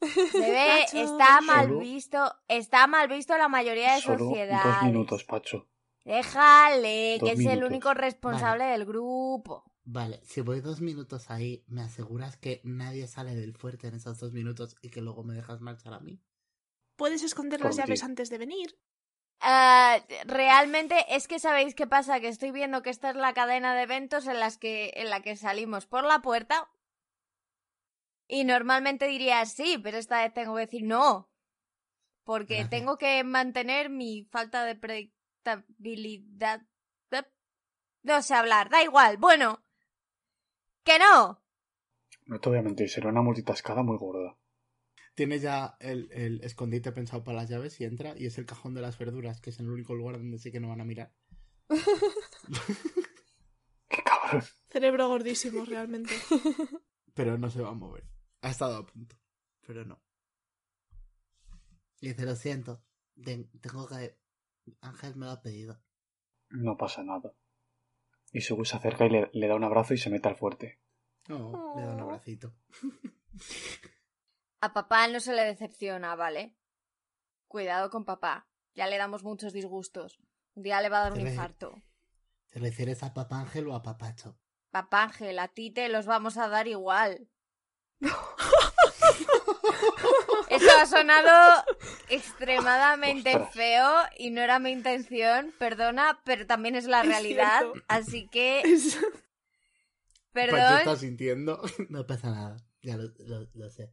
[0.00, 4.64] Se ve, Pacho, está mal solo- visto, está mal visto la mayoría de Solo sociedades.
[4.64, 5.68] dos minutos, Pacho.
[6.04, 9.64] Déjale, Dos que es el único responsable del grupo.
[9.84, 14.18] Vale, si voy dos minutos ahí, ¿me aseguras que nadie sale del fuerte en esos
[14.18, 16.20] dos minutos y que luego me dejas marchar a mí?
[16.96, 18.78] Puedes esconder Por las llaves antes de venir.
[19.40, 23.74] Ah, realmente es que sabéis qué pasa, que estoy viendo que esta es la cadena
[23.74, 26.68] de eventos en las que en la que salimos por la puerta
[28.28, 31.30] y normalmente diría sí, pero esta vez tengo que decir no,
[32.24, 36.60] porque tengo que mantener mi falta de predictabilidad.
[38.02, 39.16] No sé hablar, da igual.
[39.16, 39.62] Bueno,
[40.84, 41.42] que no.
[42.26, 44.36] No te voy a mentir, será una multitascada muy gorda.
[45.18, 48.74] Tiene ya el, el escondite pensado para las llaves y entra y es el cajón
[48.74, 51.12] de las verduras, que es el único lugar donde sé que no van a mirar.
[53.88, 54.44] ¡Qué cabrón!
[54.68, 56.14] Cerebro gordísimo, realmente.
[57.14, 58.04] Pero no se va a mover.
[58.42, 59.16] Ha estado a punto,
[59.66, 60.00] pero no.
[62.00, 62.80] Y dice, lo siento,
[63.20, 64.16] ten- tengo que...
[64.82, 65.82] Ángel me lo ha pedido.
[66.50, 67.34] No pasa nada.
[68.32, 70.80] Y Subus se acerca y le, le da un abrazo y se mete al fuerte.
[71.28, 72.04] No, le da un Oh.
[72.04, 72.54] abracito.
[74.60, 76.54] A papá no se le decepciona, ¿vale?
[77.46, 78.48] Cuidado con papá.
[78.74, 80.18] Ya le damos muchos disgustos.
[80.54, 81.82] Un día le va a dar un infarto.
[82.50, 84.38] ¿Te refieres a papá Ángel o a papacho?
[84.70, 87.28] Papá Ángel, a ti te los vamos a dar igual.
[90.50, 91.64] Eso ha sonado
[92.08, 93.54] extremadamente Ostras.
[93.54, 97.80] feo y no era mi intención, perdona, pero también es la Es realidad, cierto.
[97.88, 98.98] así que Es-
[100.32, 100.78] perdón.
[100.78, 101.60] está sintiendo.
[101.90, 103.92] no pasa nada, ya lo, lo- lo sé.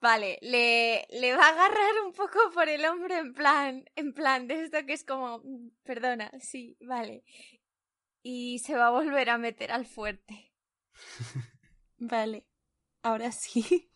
[0.00, 4.46] Vale, le, le va a agarrar un poco por el hombro en plan, en plan
[4.48, 7.24] de esto que es como, "Mm, perdona, sí, vale.
[8.22, 10.52] y se va a volver a meter al fuerte.
[11.98, 12.46] Vale,
[13.02, 13.90] ahora sí.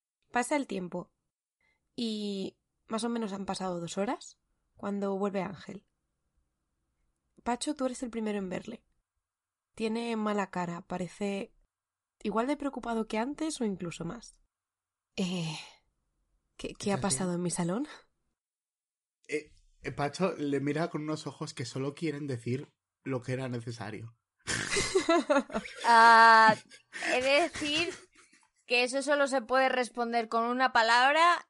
[0.30, 1.10] Pasa el tiempo.
[1.96, 2.56] Y
[2.88, 4.38] más o menos han pasado dos horas
[4.76, 5.84] cuando vuelve Ángel.
[7.42, 8.82] Pacho, tú eres el primero en verle.
[9.74, 11.52] Tiene mala cara, parece
[12.22, 14.38] igual de preocupado que antes o incluso más.
[15.20, 15.58] Eh,
[16.56, 17.88] ¿Qué, qué ha pasado en mi salón?
[19.26, 19.50] Eh,
[19.82, 22.68] eh, Pacho le mira con unos ojos que solo quieren decir
[23.02, 24.14] lo que era necesario.
[25.90, 26.54] Ah,
[27.14, 27.94] he de decir
[28.66, 31.48] que eso solo se puede responder con una palabra,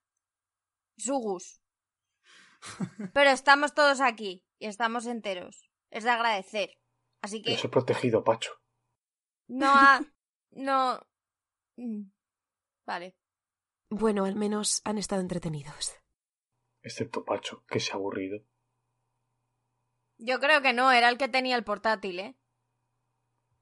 [0.97, 1.61] Sugus.
[3.13, 5.69] Pero estamos todos aquí y estamos enteros.
[5.91, 6.79] Es de agradecer.
[7.21, 8.53] Así que Yo soy protegido, Pacho.
[9.49, 10.01] no ha...
[10.53, 11.01] No...
[11.77, 12.05] Mm.
[12.87, 13.18] Vale.
[13.91, 15.95] Bueno, al menos han estado entretenidos.
[16.83, 18.39] Excepto Pacho, que se ha aburrido.
[20.19, 22.37] Yo creo que no, era el que tenía el portátil, ¿eh?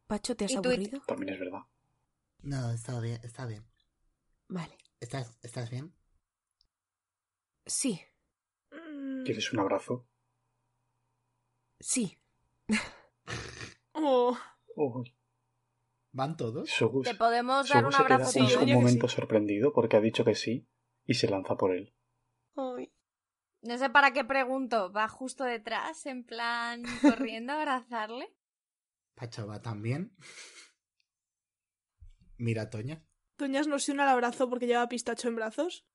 [0.06, 1.00] Pacho, ¿te has ¿Y tú- aburrido?
[1.06, 1.60] También es verdad.
[2.42, 3.64] No, está bien, está bien.
[4.48, 4.76] Vale.
[5.00, 5.92] ¿Estás, estás bien?
[7.66, 8.00] Sí,
[9.24, 10.06] ¿Quieres un abrazo?
[11.80, 12.18] sí.
[13.94, 14.38] oh,
[14.76, 15.15] Uy,
[16.16, 16.70] ¿Van todos?
[16.70, 19.16] Sogus, Te podemos dar Sogus un se queda abrazo Sí, un, un momento sí.
[19.16, 20.66] sorprendido porque ha dicho que sí
[21.04, 21.94] y se lanza por él.
[22.54, 22.90] Ay.
[23.60, 24.90] No sé para qué pregunto.
[24.90, 28.34] Va justo detrás, en plan, corriendo a abrazarle.
[29.14, 30.16] Pacho va también.
[32.38, 33.04] Mira a Toña.
[33.36, 35.86] Toñas no se une al abrazo porque lleva a pistacho en brazos,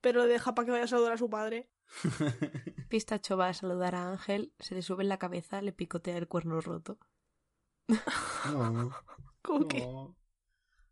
[0.00, 1.70] pero le deja para que vaya a saludar a su padre.
[2.88, 6.26] Pistacho va a saludar a Ángel, se le sube en la cabeza, le picotea el
[6.26, 6.98] cuerno roto.
[7.88, 8.90] No,
[9.42, 9.86] Como que-.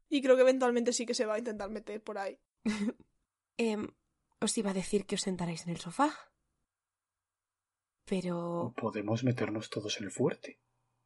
[0.09, 2.38] Y creo que eventualmente sí que se va a intentar meter por ahí.
[3.57, 3.87] Em,
[4.40, 6.11] os iba a decir que os sentarais en el sofá.
[8.04, 8.74] Pero...
[8.76, 10.61] Podemos meternos todos en el fuerte.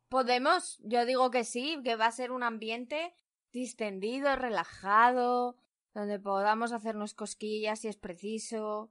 [0.08, 0.78] ¿Podemos?
[0.82, 3.14] Yo digo que sí, que va a ser un ambiente
[3.52, 5.56] distendido, relajado,
[5.94, 8.90] donde podamos hacernos cosquillas si es preciso.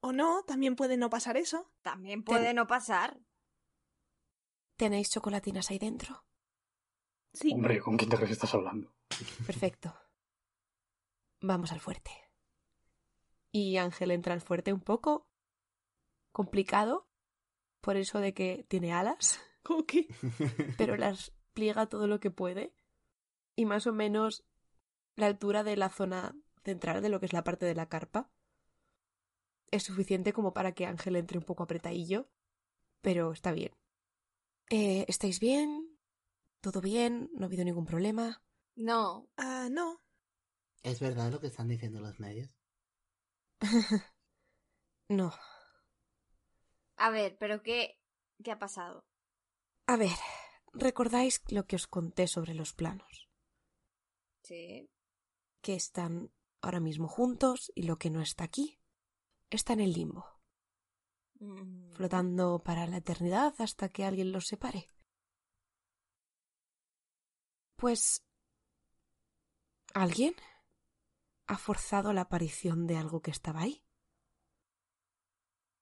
[0.00, 1.70] O no, también puede no pasar eso.
[1.82, 3.20] También puede no pasar.
[4.78, 6.24] ¿Tenéis chocolatinas ahí dentro?
[7.32, 7.52] Sí.
[7.52, 8.94] Hombre, ¿con quién te crees que estás hablando?
[9.44, 9.92] Perfecto.
[11.40, 12.12] Vamos al fuerte.
[13.50, 15.28] Y Ángel entra al fuerte un poco
[16.30, 17.08] complicado,
[17.80, 19.40] por eso de que tiene alas,
[20.78, 22.72] pero las pliega todo lo que puede.
[23.56, 24.44] Y más o menos
[25.16, 28.30] la altura de la zona central de lo que es la parte de la carpa
[29.72, 32.28] es suficiente como para que Ángel entre un poco apretadillo,
[33.00, 33.72] pero está bien.
[34.70, 35.98] Eh, ¿Estáis bien?
[36.60, 37.30] ¿Todo bien?
[37.34, 38.42] ¿No ha habido ningún problema?
[38.76, 39.28] No.
[39.36, 40.02] Ah, no.
[40.82, 42.50] ¿Es verdad lo que están diciendo los medios?
[45.08, 45.32] no.
[46.96, 47.98] A ver, pero ¿qué,
[48.42, 49.04] qué ha pasado?
[49.86, 50.18] A ver,
[50.74, 53.28] ¿recordáis lo que os conté sobre los planos?
[54.42, 54.90] Sí.
[55.62, 58.78] Que están ahora mismo juntos y lo que no está aquí
[59.50, 60.37] está en el limbo.
[61.90, 64.88] Flotando para la eternidad hasta que alguien los separe.
[67.76, 68.24] Pues...
[69.94, 70.34] ¿Alguien
[71.46, 73.84] ha forzado la aparición de algo que estaba ahí?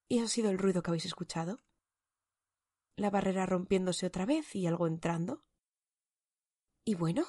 [0.08, 1.58] ¿Y ha sido el ruido que habéis escuchado?
[2.94, 5.44] ¿La barrera rompiéndose otra vez y algo entrando?
[6.84, 7.26] Y bueno,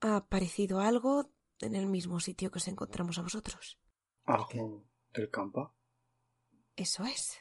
[0.00, 3.78] ha aparecido algo en el mismo sitio que os encontramos a vosotros.
[4.24, 5.74] ¿Algo del campa?
[6.76, 7.38] Eso es.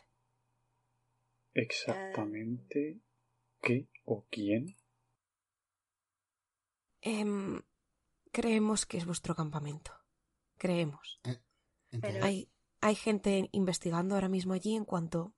[1.54, 3.02] ¿Exactamente
[3.62, 4.78] qué o quién?
[7.02, 7.62] Em,
[8.32, 9.91] creemos que es vuestro campamento.
[10.58, 11.20] Creemos.
[11.89, 14.76] Entonces, Hay, hay gente investigando ahora mismo allí.
[14.76, 15.36] En cuanto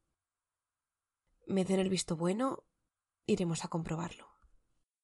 [1.47, 2.65] me den el visto bueno,
[3.25, 4.27] iremos a comprobarlo.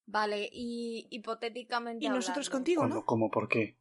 [0.06, 2.06] Vale, y hipotéticamente.
[2.06, 3.06] Y nosotros hablando, contigo, ¿Cómo, ¿no?
[3.06, 3.78] cómo, por qué?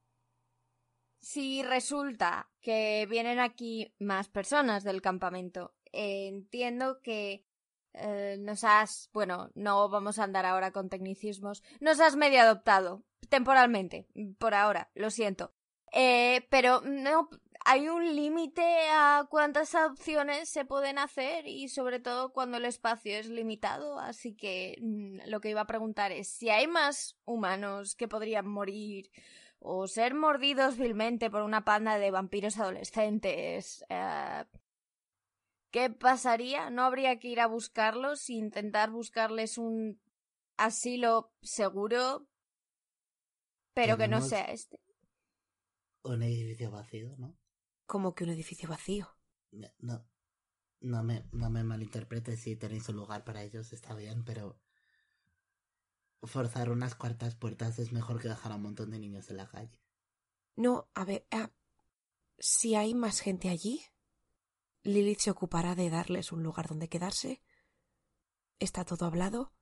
[1.21, 7.45] Si resulta que vienen aquí más personas del campamento, entiendo que
[7.95, 13.05] eh, nos has, bueno, no vamos a andar ahora con tecnicismos, nos has medio adoptado,
[13.29, 14.07] temporalmente,
[14.39, 15.53] por ahora, lo siento.
[15.93, 17.31] Eh, pero no,
[17.65, 23.17] hay un límite a cuántas adopciones se pueden hacer y sobre todo cuando el espacio
[23.17, 27.95] es limitado, así que mm, lo que iba a preguntar es si hay más humanos
[27.95, 29.11] que podrían morir
[29.61, 33.85] o ser mordidos vilmente por una panda de vampiros adolescentes.
[33.89, 34.45] eh,
[35.71, 36.71] ¿Qué pasaría?
[36.71, 40.01] ¿No habría que ir a buscarlos e intentar buscarles un
[40.57, 42.27] asilo seguro,
[43.75, 44.79] pero que no sea este?
[46.03, 47.37] un edificio vacío, ¿no?
[47.87, 49.09] Como que un edificio vacío.
[49.81, 50.05] No.
[50.81, 54.59] no me, no me malinterpretes si tenéis un lugar para ellos, está bien, pero
[56.23, 59.49] forzar unas cuartas puertas es mejor que dejar a un montón de niños en la
[59.49, 59.81] calle.
[60.57, 61.51] No, a ver, ah,
[62.39, 63.83] si hay más gente allí,
[64.83, 67.43] Lilith se ocupará de darles un lugar donde quedarse.
[68.59, 69.53] Está todo hablado,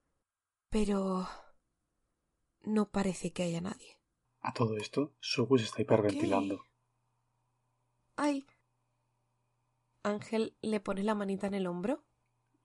[0.71, 1.29] pero
[2.63, 3.99] no parece que haya nadie.
[4.41, 6.65] A todo esto, Sugu se está hiperventilando.
[8.17, 8.47] Ay.
[10.03, 12.06] Ángel le pone la manita en el hombro.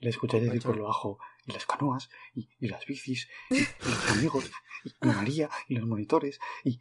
[0.02, 3.66] Le escucháis decir por lo bajo, y las canoas, y, y las bicis, y, y
[3.86, 4.52] los amigos,
[4.84, 6.80] y, y María, y los monitores, y...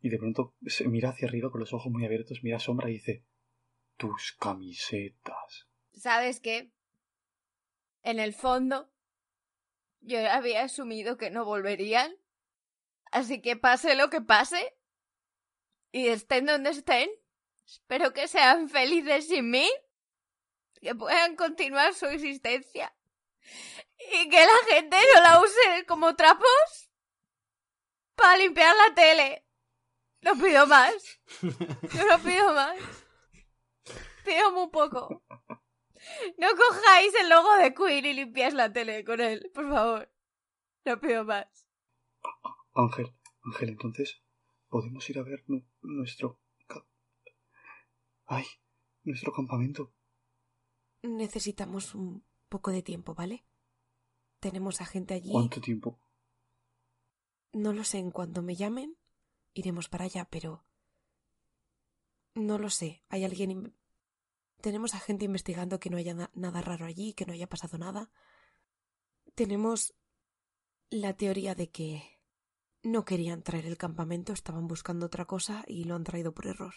[0.00, 2.88] Y de pronto se mira hacia arriba con los ojos muy abiertos, mira a Sombra
[2.88, 3.24] y dice,
[3.96, 5.66] tus camisetas.
[5.92, 6.72] ¿Sabes qué?
[8.02, 8.92] En el fondo,
[10.00, 12.14] yo había asumido que no volverían.
[13.10, 14.76] Así que pase lo que pase,
[15.90, 17.10] y estén donde estén,
[17.66, 19.68] espero que sean felices sin mí,
[20.80, 22.94] que puedan continuar su existencia,
[24.12, 26.90] y que la gente no la use como trapos
[28.14, 29.44] para limpiar la tele.
[30.20, 31.20] No pido más.
[31.40, 32.78] Yo no pido más.
[34.24, 35.22] Pido muy poco.
[36.36, 40.12] No cojáis el logo de Queen y limpiáis la tele con él, por favor.
[40.84, 41.46] No pido más.
[42.74, 43.14] Ángel,
[43.44, 44.20] Ángel, entonces,
[44.68, 46.40] ¿podemos ir a ver nu- nuestro...
[48.26, 48.44] Ay,
[49.04, 49.94] nuestro campamento?
[51.02, 53.44] Necesitamos un poco de tiempo, ¿vale?
[54.40, 55.30] Tenemos a gente allí.
[55.32, 55.98] ¿Cuánto tiempo?
[57.52, 58.96] No lo sé, en cuanto me llamen,
[59.54, 60.64] iremos para allá, pero...
[62.34, 63.02] No lo sé.
[63.08, 63.74] Hay alguien...
[64.60, 67.78] Tenemos a gente investigando que no haya na- nada raro allí, que no haya pasado
[67.78, 68.10] nada.
[69.34, 69.94] Tenemos
[70.90, 72.02] la teoría de que
[72.82, 76.74] no querían traer el campamento, estaban buscando otra cosa y lo han traído por error.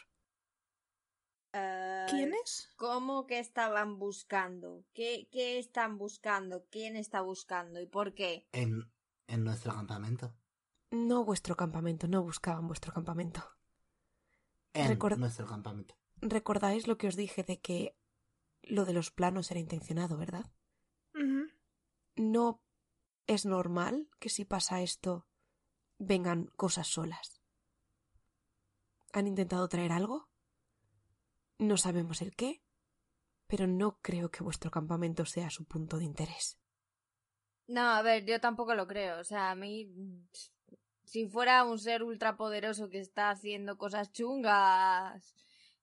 [2.12, 2.70] ¿Quiénes?
[2.76, 4.84] ¿Cómo que estaban buscando?
[4.94, 6.66] ¿Qué, ¿Qué están buscando?
[6.70, 7.80] ¿Quién está buscando?
[7.82, 8.48] ¿Y por qué?
[8.52, 8.92] En,
[9.28, 10.34] en nuestro campamento.
[10.92, 13.42] No vuestro campamento, no buscaban vuestro campamento.
[14.74, 15.96] En Record- nuestro campamento.
[16.22, 17.98] ¿Recordáis lo que os dije de que
[18.64, 20.52] lo de los planos era intencionado, verdad?
[22.16, 22.62] No
[23.28, 25.28] es normal que si pasa esto
[25.98, 27.42] vengan cosas solas.
[29.14, 30.30] ¿Han intentado traer algo?
[31.62, 32.64] No sabemos el qué,
[33.46, 36.58] pero no creo que vuestro campamento sea su punto de interés.
[37.68, 39.20] No, a ver, yo tampoco lo creo.
[39.20, 39.88] O sea, a mí.
[41.04, 45.36] Si fuera un ser ultrapoderoso que está haciendo cosas chungas.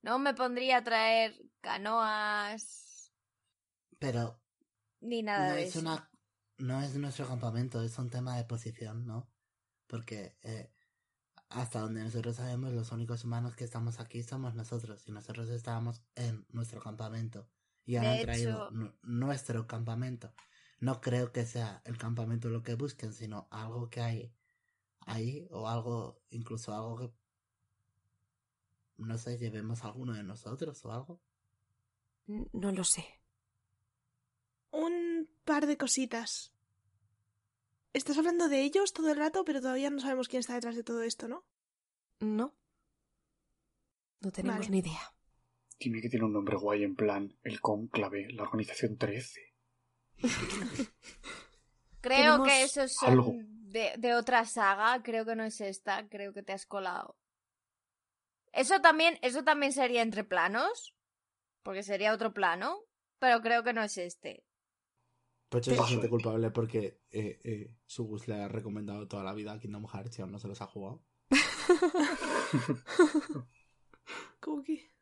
[0.02, 3.12] No me pondría a traer canoas.
[3.98, 4.40] Pero
[5.00, 5.80] Ni nada no de es eso.
[5.80, 6.10] una
[6.58, 9.30] no es nuestro campamento, es un tema de posición, ¿no?
[9.86, 10.72] Porque eh,
[11.48, 16.02] hasta donde nosotros sabemos, los únicos humanos que estamos aquí somos nosotros y nosotros estábamos
[16.14, 17.48] en nuestro campamento
[17.86, 18.70] y han traído
[19.02, 20.32] nuestro campamento.
[20.80, 24.32] No creo que sea el campamento lo que busquen, sino algo que hay
[25.00, 27.10] ahí o algo, incluso algo que
[28.98, 31.20] no sé, llevemos a alguno de nosotros o algo.
[32.26, 33.06] No lo sé.
[34.70, 36.52] Un par de cositas.
[37.92, 40.84] Estás hablando de ellos todo el rato, pero todavía no sabemos quién está detrás de
[40.84, 41.44] todo esto, ¿no?
[42.20, 42.54] No.
[44.20, 44.70] No tenemos Vale.
[44.70, 45.14] ni idea.
[45.78, 49.54] Dime que tiene un nombre guay en plan el cónclave, la organización 13.
[52.00, 53.32] Creo que esos son algo.
[53.34, 55.02] de, de otra saga.
[55.02, 56.08] Creo que no es esta.
[56.08, 57.16] Creo que te has colado.
[58.52, 60.94] Eso también, eso también sería entre planos.
[61.62, 62.80] Porque sería otro plano.
[63.18, 64.44] Pero creo que no es este.
[65.48, 69.58] Pocho se siente culpable porque eh, eh, Sugus le ha recomendado toda la vida a
[69.58, 71.02] Kingdom Hearts y aún no se los ha jugado.
[74.40, 74.92] ¿Cómo que?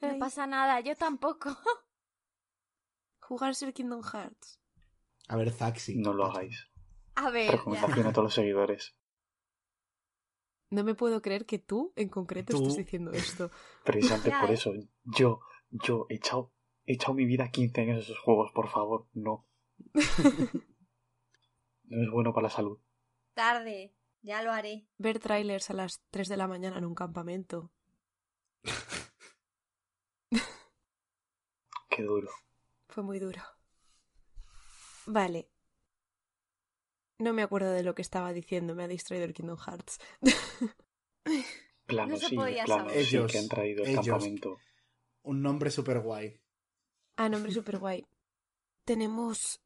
[0.00, 1.50] No Ay, pasa nada, yo tampoco.
[3.20, 4.60] Jugarse el Kingdom Hearts.
[5.28, 5.96] A ver, Zaxi.
[5.96, 6.68] No lo hagáis.
[7.14, 7.52] A ver, ya.
[7.52, 8.96] Recomendación a todos los seguidores.
[10.70, 12.62] No me puedo creer que tú, en concreto, Tú.
[12.62, 13.50] estés diciendo esto.
[13.84, 14.54] Precisamente por ¿eh?
[14.54, 14.72] eso,
[15.04, 16.52] yo, yo he echado,
[16.86, 19.46] he echado mi vida 15 años en esos juegos, por favor, no.
[21.84, 22.78] No es bueno para la salud.
[23.34, 23.94] tarde.
[24.24, 24.86] Ya lo haré.
[24.98, 27.72] Ver trailers a las 3 de la mañana en un campamento.
[31.88, 32.30] Qué duro.
[32.88, 33.42] Fue muy duro.
[35.06, 35.48] Vale.
[37.18, 39.98] No me acuerdo de lo que estaba diciendo, me ha distraído el Kingdom Hearts.
[41.86, 43.04] Plano No se sí, podía plano saber.
[43.04, 44.06] sí Ellos, que han traído el ellos.
[44.06, 44.58] campamento.
[45.22, 46.40] Un nombre súper guay.
[47.16, 48.06] Ah, nombre súper guay.
[48.84, 49.61] Tenemos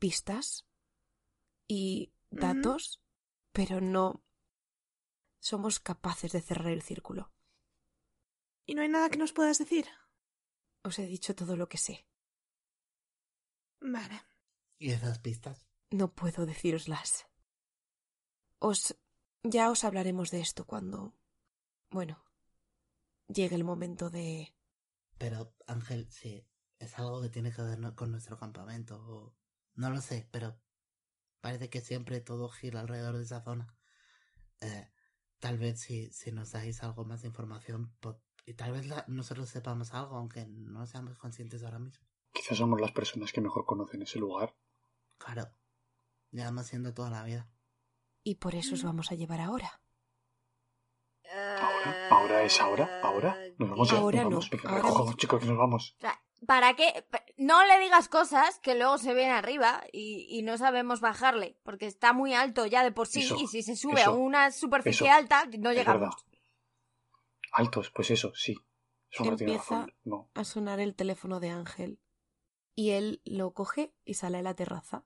[0.00, 0.66] pistas
[1.68, 3.00] y datos,
[3.52, 4.24] pero no
[5.38, 7.32] somos capaces de cerrar el círculo.
[8.66, 9.86] ¿Y no hay nada que nos puedas decir?
[10.82, 12.06] Os he dicho todo lo que sé.
[13.80, 14.22] Vale.
[14.78, 15.68] ¿Y esas pistas?
[15.90, 17.26] No puedo decíroslas.
[18.58, 18.96] Os.
[19.42, 21.14] ya os hablaremos de esto cuando.
[21.90, 22.24] bueno.
[23.28, 24.54] llegue el momento de.
[25.18, 26.46] Pero, Ángel, sí,
[26.78, 28.96] es algo que tiene que ver con nuestro campamento.
[28.96, 29.39] O...
[29.80, 30.60] No lo sé, pero
[31.40, 33.74] parece que siempre todo gira alrededor de esa zona.
[34.60, 34.90] Eh,
[35.38, 39.06] tal vez si, si nos dais algo más de información, po- y tal vez la-
[39.08, 42.06] nosotros sepamos algo, aunque no seamos conscientes ahora mismo.
[42.34, 44.54] Quizás somos las personas que mejor conocen ese lugar.
[45.16, 45.50] Claro,
[46.30, 47.48] llevamos siendo toda la vida.
[48.22, 49.80] y por eso os vamos a llevar ahora.
[51.24, 52.08] ¿Ahora?
[52.10, 53.00] ¿Ahora es ahora?
[53.02, 53.38] ¿Ahora?
[53.58, 53.96] Nos vamos ya.
[53.96, 54.50] Ahora nos no, vamos.
[54.50, 55.96] Venga, ahora chicos, que nos vamos.
[56.46, 57.06] ¿para qué?
[57.42, 61.86] No le digas cosas que luego se viene arriba y, y no sabemos bajarle, porque
[61.86, 64.50] está muy alto ya de por sí Eso, y si se sube eso, a una
[64.52, 65.16] superficie eso.
[65.16, 66.14] alta no llegamos.
[67.52, 68.58] Altos, pues eso, sí.
[69.10, 69.94] Eso no tiene Empieza- razón.
[70.04, 70.30] No.
[70.34, 71.98] A sonar el teléfono de Ángel.
[72.74, 75.04] Y él lo coge y sale a la terraza.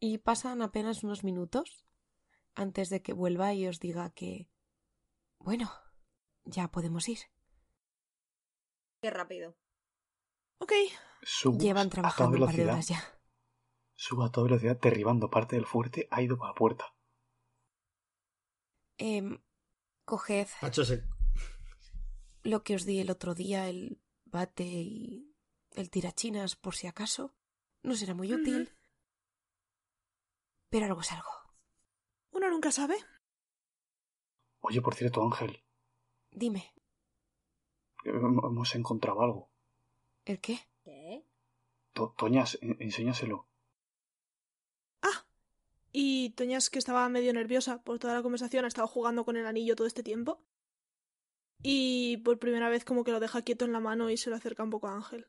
[0.00, 1.86] Y pasan apenas unos minutos
[2.56, 4.50] antes de que vuelva y os diga que.
[5.38, 5.70] Bueno,
[6.44, 7.18] ya podemos ir.
[9.00, 9.56] Qué rápido.
[10.60, 10.72] Ok.
[11.58, 13.02] Llevan a toda trabajando un par de horas ya.
[13.96, 16.94] Subo a toda velocidad, derribando parte del fuerte, ha ido para la puerta.
[18.96, 19.42] Em,
[20.04, 21.04] coged Pacho se...
[22.42, 25.34] lo que os di el otro día, el bate y
[25.72, 27.34] el tirachinas por si acaso.
[27.82, 28.70] No será muy útil.
[30.68, 31.32] Pero algo es algo.
[32.30, 32.96] Uno nunca sabe.
[34.60, 35.64] Oye, por cierto, Ángel,
[36.30, 36.72] Dime,
[38.04, 39.49] eh, hemos encontrado algo.
[40.24, 40.58] ¿El qué?
[40.84, 41.24] ¿Qué?
[41.92, 43.46] To- Toñas, en- enséñaselo.
[45.02, 45.26] Ah.
[45.92, 49.46] Y Toñas, que estaba medio nerviosa por toda la conversación, ha estado jugando con el
[49.46, 50.42] anillo todo este tiempo.
[51.62, 54.36] Y por primera vez como que lo deja quieto en la mano y se lo
[54.36, 55.28] acerca un poco a Ángel.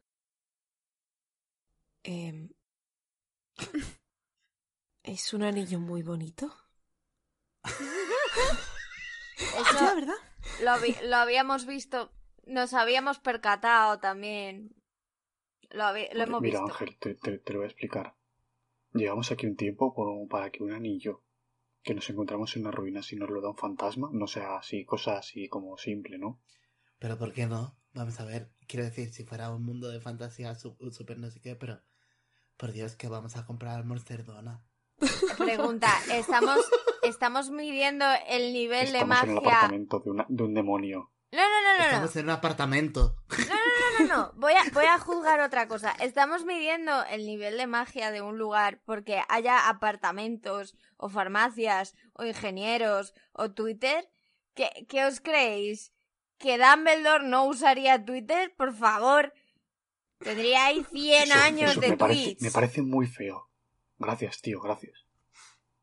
[2.04, 2.50] Em,
[5.04, 6.56] es un anillo muy bonito.
[7.64, 7.76] Eso
[9.82, 10.16] Ya, ¿verdad?
[10.64, 12.12] lo, vi- lo habíamos visto,
[12.46, 14.74] nos habíamos percatado también.
[15.74, 16.74] Lo, habi- lo hemos Mira, visto.
[16.74, 18.16] Ángel, te, te- te lo voy a explicar.
[18.94, 21.24] Llegamos aquí un tiempo como para que un anillo
[21.84, 24.86] que nos encontramos en una ruina, si nos lo da un fantasma, no sea así,
[24.86, 26.42] cosa así como simple, ¿no?
[27.00, 27.78] Pero ¿por qué no?
[27.94, 28.52] Vamos a ver.
[28.68, 31.82] Quiero decir, si fuera un mundo de fantasía súper no sé qué, pero...
[32.58, 34.64] Por Dios, que vamos a comprar al Monster Dona.
[35.40, 36.60] Pregunta, ¿estamos,
[37.02, 39.48] ¿estamos midiendo el nivel de Estamos en el magia?
[39.50, 41.12] apartamento de, una- de un demonio.
[41.32, 41.84] No, no, no, no, no.
[41.86, 43.16] Estamos en un apartamento.
[43.30, 44.34] No, no, no.
[44.36, 45.92] Voy a, voy a juzgar otra cosa.
[46.00, 52.26] Estamos midiendo el nivel de magia de un lugar porque haya apartamentos o farmacias o
[52.26, 54.10] ingenieros o Twitter.
[54.56, 55.94] ¿Qué, qué os creéis?
[56.38, 58.54] ¿Que Dumbledore no usaría Twitter?
[58.58, 59.34] Por favor.
[60.20, 62.42] Tendría ahí 100 Eso- años eso de me parece, tweets.
[62.42, 63.50] me parece muy feo.
[63.98, 65.06] Gracias, tío, gracias.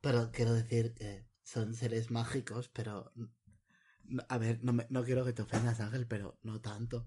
[0.00, 3.12] Pero quiero decir que son seres mágicos, pero...
[4.08, 7.06] no- A ver, no, me- no quiero que te ofendas, Ángel, pero no tanto.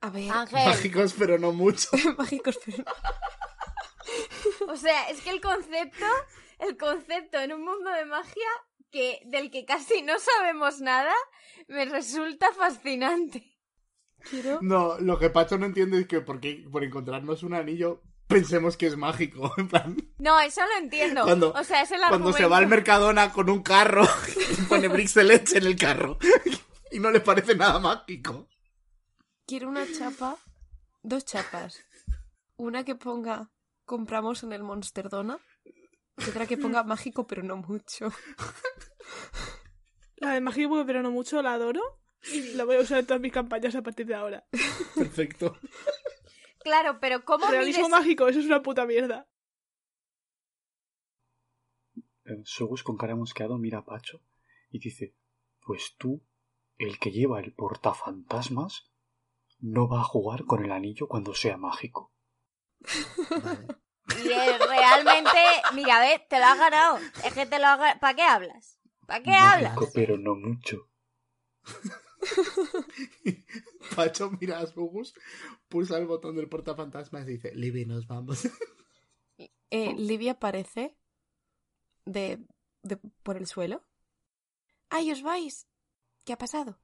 [0.00, 1.88] A ver, Ángel, Mágicos, pero no mucho.
[2.18, 2.84] mágicos, pero
[4.68, 6.04] o sea, es que el concepto,
[6.58, 8.48] el concepto en un mundo de magia
[8.90, 11.14] que del que casi no sabemos nada,
[11.68, 13.56] me resulta fascinante.
[14.30, 14.58] quiero.
[14.62, 18.76] No, lo que Pacho no entiende es que por, qué- por encontrarnos un anillo pensemos
[18.76, 19.52] que es mágico.
[19.58, 21.24] En plan, No, eso lo entiendo.
[21.24, 22.66] Cuando- o sea, es el cuando se va al.
[22.66, 24.04] Mercadona con un carro
[24.58, 26.18] y pone bricks de leche en el carro
[26.90, 28.48] y no le parece nada mágico.
[29.46, 30.36] Quiero una chapa,
[31.02, 31.80] dos chapas.
[32.56, 33.50] Una que ponga
[33.84, 38.10] compramos en el Monster Dona y otra que ponga mágico pero no mucho.
[40.16, 41.82] La de mágico, pero no mucho, la adoro.
[42.32, 44.46] Y la voy a usar en todas mis campañas a partir de ahora.
[44.94, 45.58] Perfecto.
[46.64, 48.00] Claro, pero ¿cómo Realismo mides?
[48.00, 49.28] mágico, eso es una puta mierda.
[52.24, 54.22] Eh, Sogus con cara mosqueado mira a Pacho
[54.70, 55.14] y dice,
[55.60, 56.22] pues tú,
[56.78, 58.90] el que lleva el portafantasmas,
[59.60, 62.12] no va a jugar con el anillo cuando sea mágico.
[63.42, 63.66] Vale.
[64.06, 65.40] Y realmente,
[65.72, 66.98] mira, ve, te lo has ganado.
[67.24, 68.00] Es que te lo has ganado.
[68.00, 68.78] ¿Para qué hablas?
[69.06, 69.74] ¿Para qué hablas?
[69.74, 70.90] Mágico, pero no mucho.
[73.96, 75.14] Pacho mira a Sugus,
[75.68, 78.48] pulsa el botón del portafantasmas y dice, Libby, nos vamos.
[79.70, 80.96] Eh, Livia aparece
[82.04, 82.38] de,
[82.82, 83.84] de por el suelo.
[84.88, 85.66] ¡Ay, os vais!
[86.24, 86.78] ¿Qué ha pasado?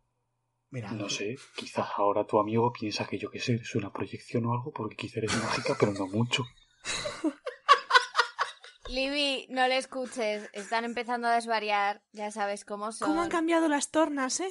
[0.70, 4.44] Mira, No sé, quizás ahora tu amigo piensa que yo qué sé, es una proyección
[4.46, 6.42] o algo porque quizá eres mágica, pero no mucho.
[8.88, 10.50] Libby, no le escuches.
[10.52, 12.02] Están empezando a desvariar.
[12.12, 13.08] Ya sabes cómo son.
[13.08, 14.50] ¿Cómo han cambiado las tornas, eh?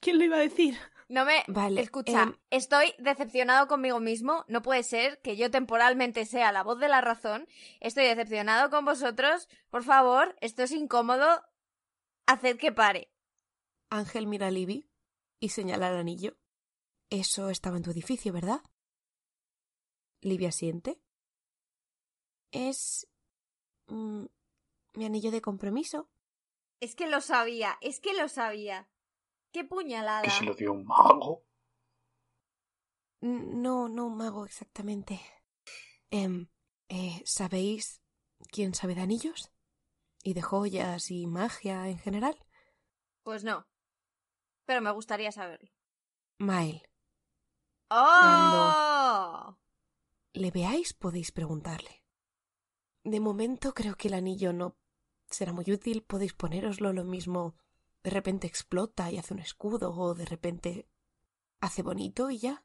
[0.00, 0.76] ¿Quién lo iba a decir?
[1.08, 1.44] No me.
[1.46, 4.44] Vale, Escucha, em, estoy decepcionado conmigo mismo.
[4.48, 7.46] No puede ser que yo temporalmente sea la voz de la razón.
[7.80, 9.48] Estoy decepcionado con vosotros.
[9.70, 11.42] Por favor, esto es incómodo.
[12.26, 13.12] Haced que pare.
[13.88, 14.90] Ángel mira a Libby
[15.38, 16.36] y señala el anillo.
[17.08, 18.62] Eso estaba en tu edificio, ¿verdad?
[20.22, 21.00] Libby asiente.
[22.50, 23.06] Es.
[23.86, 24.24] mm,
[24.94, 26.08] mi anillo de compromiso.
[26.80, 28.88] Es que lo sabía, es que lo sabía.
[29.56, 30.20] ¡Qué puñalada!
[30.20, 31.46] Que se lo dio un mago.
[33.22, 35.18] No, no, mago, exactamente.
[36.10, 36.50] Em,
[36.90, 38.02] eh, ¿Sabéis
[38.52, 39.50] quién sabe de anillos?
[40.22, 42.36] ¿Y de joyas y magia en general?
[43.22, 43.66] Pues no.
[44.66, 45.70] Pero me gustaría saberlo.
[46.36, 46.82] Mael.
[47.88, 49.56] ¡Oh!
[50.34, 52.04] Le veáis, podéis preguntarle.
[53.04, 54.76] De momento creo que el anillo no
[55.30, 56.02] será muy útil.
[56.02, 57.56] Podéis ponéroslo lo mismo.
[58.06, 60.88] De repente explota y hace un escudo, o de repente
[61.60, 62.64] hace bonito y ya.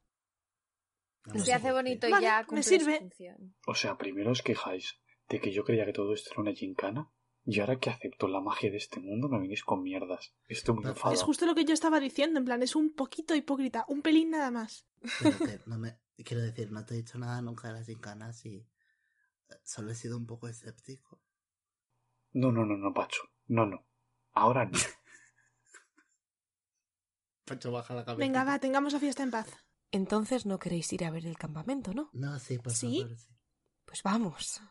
[1.25, 2.93] No Se hace bonito y Vale, ya me cumple sirve.
[2.93, 3.55] su función.
[3.65, 7.11] O sea, primero os quejáis de que yo creía que todo esto era una gincana.
[7.43, 10.35] Y ahora que acepto la magia de este mundo me venís con mierdas.
[10.47, 11.15] Estoy muy Es enfadado.
[11.15, 14.29] Es justo lo que yo estaba diciendo, en plan, es un poquito hipócrita, un pelín
[14.29, 14.85] nada más.
[15.65, 15.97] No me.
[16.23, 18.57] Quiero decir, no te he dicho nada nunca de las gincanas y.
[18.57, 21.19] eh, Solo he sido un poco escéptico.
[22.33, 23.23] No, no, no, no, Pacho.
[23.47, 23.87] No, no.
[24.33, 24.77] Ahora no.
[27.55, 28.19] Pacho baja la cabeza.
[28.19, 29.47] Venga, va, tengamos la fiesta en paz.
[29.91, 32.09] Entonces no queréis ir a ver el campamento, ¿no?
[32.13, 33.01] No, sí, por ¿Sí?
[33.01, 33.27] favor, sí.
[33.85, 34.61] Pues vamos.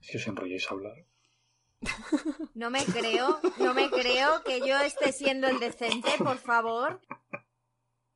[0.00, 1.06] Si os enrolláis a hablar.
[2.54, 7.02] No me creo, no me creo que yo esté siendo el decente, por favor.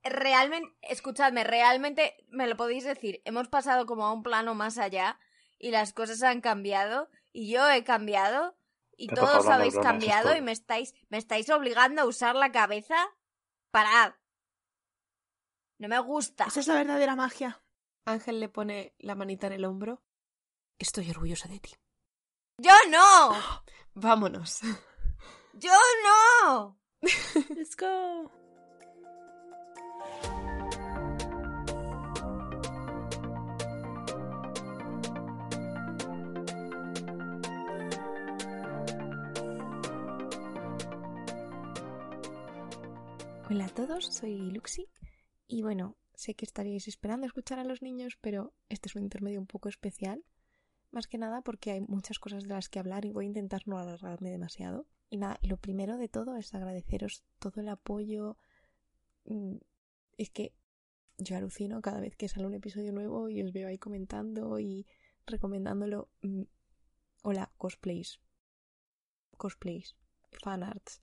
[0.02, 3.20] Realmente, escuchadme, realmente me lo podéis decir.
[3.26, 5.18] Hemos pasado como a un plano más allá
[5.58, 8.56] y las cosas han cambiado y yo he cambiado
[9.00, 12.52] y Te todos habéis bromas, cambiado y me estáis, me estáis obligando a usar la
[12.52, 12.96] cabeza.
[13.70, 14.12] Parad.
[15.78, 16.44] No me gusta.
[16.44, 17.62] Esa es la verdadera magia.
[18.04, 20.02] Ángel le pone la manita en el hombro.
[20.78, 21.74] Estoy orgulloso de ti.
[22.58, 23.32] Yo no.
[23.94, 24.60] Vámonos.
[25.54, 25.72] Yo
[26.04, 26.78] no.
[27.56, 28.30] Let's go.
[43.50, 44.86] Hola a todos, soy Luxi
[45.48, 49.40] y bueno, sé que estaríais esperando escuchar a los niños, pero este es un intermedio
[49.40, 50.24] un poco especial,
[50.92, 53.66] más que nada porque hay muchas cosas de las que hablar y voy a intentar
[53.66, 54.86] no alargarme demasiado.
[55.08, 58.38] Y nada, lo primero de todo es agradeceros todo el apoyo.
[59.24, 59.56] Mm,
[60.16, 60.54] Es que
[61.18, 64.86] yo alucino cada vez que sale un episodio nuevo y os veo ahí comentando y
[65.26, 66.08] recomendándolo.
[66.22, 66.42] Mm,
[67.24, 68.20] Hola, cosplays.
[69.36, 69.96] Cosplays.
[70.30, 71.02] Fanarts.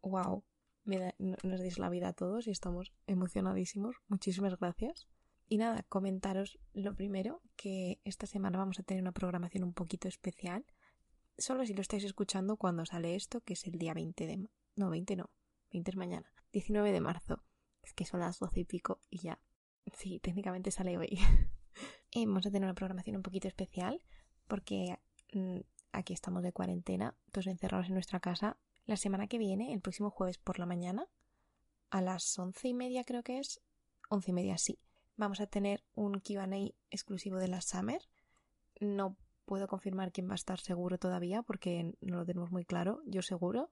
[0.00, 0.44] Wow
[0.84, 3.96] da- no- nos deis la vida a todos y estamos emocionadísimos.
[4.08, 5.08] Muchísimas gracias.
[5.48, 10.08] Y nada, comentaros lo primero, que esta semana vamos a tener una programación un poquito
[10.08, 10.64] especial.
[11.36, 14.48] Solo si lo estáis escuchando cuando sale esto, que es el día 20 de...
[14.76, 15.30] No, 20 no.
[15.72, 16.32] 20 es mañana.
[16.52, 17.42] 19 de marzo.
[17.82, 19.38] Es que son las 12 y pico y ya.
[19.92, 21.18] Sí, técnicamente sale hoy.
[22.16, 24.00] Eh, vamos a tener una programación un poquito especial
[24.46, 24.96] porque
[25.32, 25.58] mm,
[25.90, 28.56] aquí estamos de cuarentena, todos encerrados en nuestra casa
[28.86, 31.08] la semana que viene, el próximo jueves por la mañana,
[31.90, 33.60] a las once y media creo que es,
[34.08, 34.78] once y media sí,
[35.16, 36.48] vamos a tener un QA
[36.90, 38.02] exclusivo de la Summer.
[38.80, 43.02] No puedo confirmar quién va a estar seguro todavía porque no lo tenemos muy claro,
[43.06, 43.70] yo seguro.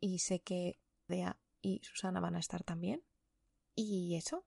[0.00, 0.78] Y sé que
[1.08, 3.02] Dea y Susana van a estar también.
[3.74, 4.44] Y eso,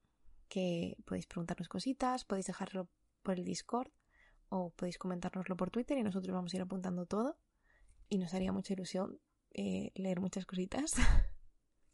[0.47, 2.89] que podéis preguntarnos cositas, podéis dejarlo
[3.23, 3.91] por el Discord
[4.49, 7.38] o podéis comentárnoslo por Twitter y nosotros vamos a ir apuntando todo.
[8.09, 9.19] Y nos haría mucha ilusión
[9.53, 10.93] eh, leer muchas cositas.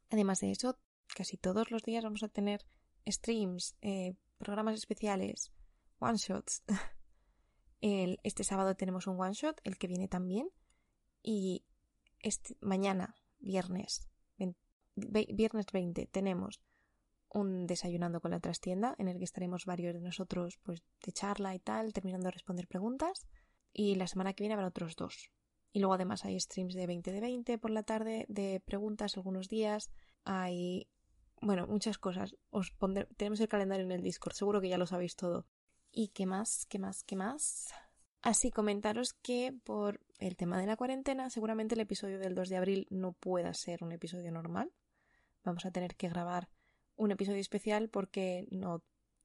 [0.09, 0.77] Además de eso,
[1.15, 2.65] casi todos los días vamos a tener
[3.07, 5.51] streams, eh, programas especiales,
[5.99, 6.63] one shots.
[7.81, 10.49] El- este sábado tenemos un one shot, el que viene también.
[11.21, 11.65] Y
[12.19, 14.55] este, mañana, viernes, vein-
[14.95, 16.61] ve- viernes 20, tenemos
[17.29, 21.55] un desayunando con la trastienda en el que estaremos varios de nosotros pues de charla
[21.55, 23.25] y tal, terminando de responder preguntas.
[23.73, 25.31] Y la semana que viene habrá otros dos.
[25.73, 29.49] Y luego además hay streams de 20 de 20 por la tarde, de preguntas algunos
[29.49, 29.89] días.
[30.23, 30.87] Hay,
[31.41, 32.35] bueno, muchas cosas.
[32.51, 35.47] Os pondré, tenemos el calendario en el Discord, seguro que ya lo sabéis todo.
[35.91, 36.67] ¿Y qué más?
[36.69, 37.03] ¿Qué más?
[37.03, 37.73] ¿Qué más?
[38.21, 42.57] Así comentaros que por el tema de la cuarentena, seguramente el episodio del 2 de
[42.57, 44.71] abril no pueda ser un episodio normal.
[45.43, 46.49] Vamos a tener que grabar
[46.95, 48.83] un episodio especial porque no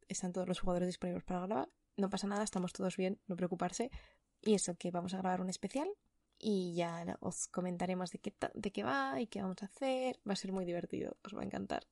[0.08, 1.68] están todos los jugadores disponibles para grabar.
[1.98, 3.90] No pasa nada, estamos todos bien, no preocuparse.
[4.40, 5.88] Y eso, que vamos a grabar un especial
[6.38, 10.20] y ya os comentaremos de qué, de qué va y qué vamos a hacer.
[10.28, 11.86] Va a ser muy divertido, os va a encantar.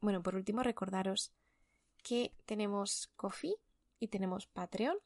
[0.00, 1.32] Bueno, por último, recordaros
[2.02, 3.56] que tenemos Coffee
[3.98, 4.96] y tenemos Patreon,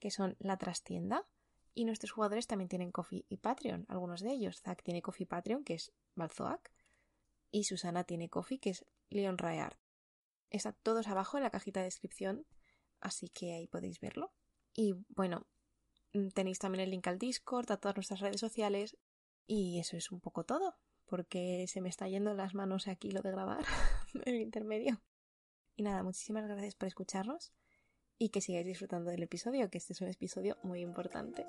[0.00, 1.26] que son la trastienda.
[1.74, 4.60] Y nuestros jugadores también tienen Coffee y Patreon, algunos de ellos.
[4.60, 6.70] Zack tiene Coffee Patreon, que es Balzoac.
[7.50, 9.78] Y Susana tiene Coffee, que es Leon Raeart.
[10.50, 12.44] Está todos abajo en la cajita de descripción,
[13.00, 14.34] así que ahí podéis verlo.
[14.74, 15.46] Y bueno,
[16.34, 18.96] tenéis también el link al Discord, a todas nuestras redes sociales.
[19.46, 23.22] Y eso es un poco todo, porque se me está yendo las manos aquí lo
[23.22, 23.64] de grabar
[24.24, 25.02] el intermedio.
[25.76, 27.52] Y nada, muchísimas gracias por escucharnos
[28.18, 31.44] y que sigáis disfrutando del episodio, que este es un episodio muy importante.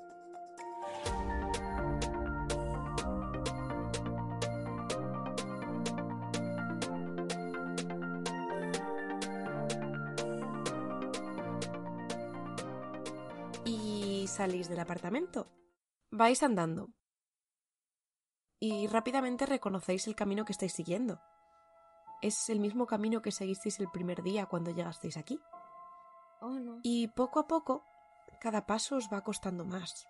[14.34, 15.46] Salís del apartamento.
[16.10, 16.90] Vais andando.
[18.58, 21.20] Y rápidamente reconocéis el camino que estáis siguiendo.
[22.20, 25.38] Es el mismo camino que seguisteis el primer día cuando llegasteis aquí.
[26.40, 26.80] Oh, no.
[26.82, 27.84] Y poco a poco,
[28.40, 30.06] cada paso os va costando más.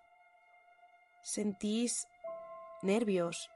[1.21, 2.07] Sentís
[2.81, 3.49] nervios,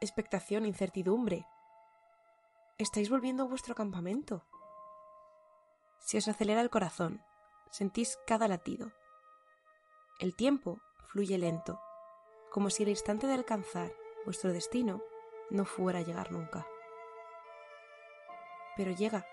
[0.00, 1.46] expectación, incertidumbre.
[2.76, 4.44] Estáis volviendo a vuestro campamento.
[6.00, 7.22] Se os acelera el corazón,
[7.70, 8.92] sentís cada latido.
[10.24, 11.82] El tiempo fluye lento,
[12.50, 13.92] como si el instante de alcanzar
[14.24, 15.02] vuestro destino
[15.50, 16.66] no fuera a llegar nunca.
[18.74, 19.26] Pero llega.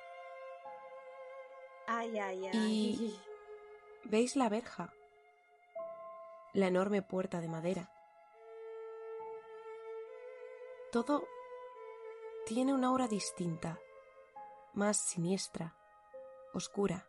[1.87, 2.51] Ay, ay, ay.
[2.53, 3.19] Y
[4.03, 4.93] veis la verja,
[6.51, 7.89] la enorme puerta de madera.
[10.91, 11.25] Todo
[12.45, 13.79] tiene una aura distinta,
[14.73, 15.73] más siniestra,
[16.53, 17.07] oscura,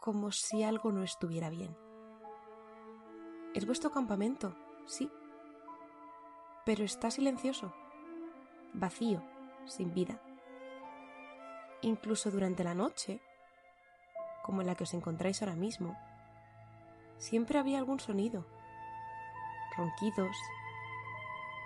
[0.00, 1.76] como si algo no estuviera bien.
[3.54, 4.54] Es vuestro campamento,
[4.86, 5.10] sí,
[6.64, 7.74] pero está silencioso,
[8.74, 9.22] vacío,
[9.66, 10.20] sin vida.
[11.82, 13.20] Incluso durante la noche,
[14.42, 15.96] como en la que os encontráis ahora mismo,
[17.16, 18.46] siempre había algún sonido.
[19.76, 20.36] Ronquidos,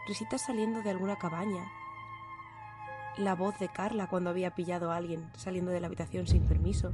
[0.07, 1.71] risitas saliendo de alguna cabaña,
[3.17, 6.93] la voz de Carla cuando había pillado a alguien saliendo de la habitación sin permiso.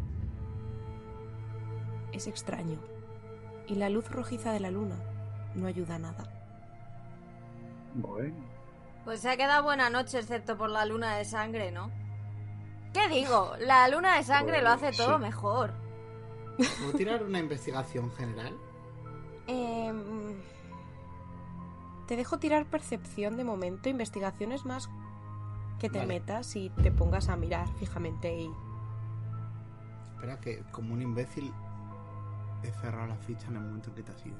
[2.18, 2.80] Es extraño,
[3.68, 4.96] y la luz rojiza de la luna
[5.54, 6.24] no ayuda a nada.
[7.94, 8.34] Bueno,
[9.04, 11.92] Pues se ha quedado buena noche, excepto por la luna de sangre, ¿no?
[12.92, 13.52] ¿Qué digo?
[13.60, 15.22] La luna de sangre lo hace Pues, todo sí.
[15.22, 15.70] mejor.
[16.56, 18.52] ¿Puedo tirar una investigación general?
[19.46, 20.02] Em,
[22.08, 24.90] te dejo tirar percepción de momento, investigaciones más
[25.78, 26.14] que te Vale.
[26.14, 28.50] metas y te pongas a mirar fijamente y...
[30.16, 31.52] Espera, que como un imbécil
[32.62, 34.38] he cerrado la ficha en el momento en que te has ido.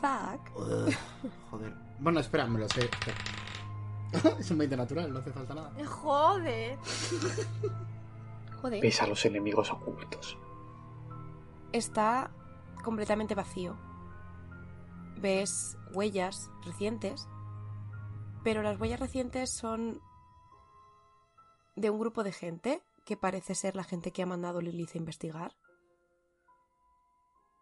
[0.00, 0.94] Zack, Ugh,
[1.50, 1.74] joder.
[1.98, 2.88] Bueno, espera, me lo sé.
[4.38, 5.72] es un 20 natural, no hace falta nada.
[5.86, 6.78] Joder.
[8.60, 10.38] joder, ves a los enemigos ocultos.
[11.72, 12.30] está
[12.82, 13.76] completamente vacío.
[15.18, 17.28] Ves huellas recientes,
[18.42, 20.00] pero las huellas recientes son
[21.76, 24.98] de un grupo de gente que parece ser la gente que ha mandado Lilith a
[24.98, 25.52] investigar.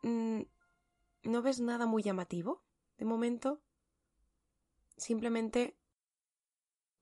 [0.03, 0.42] Mm,
[1.24, 2.62] no ves nada muy llamativo
[2.96, 3.61] de momento.
[4.96, 5.76] Simplemente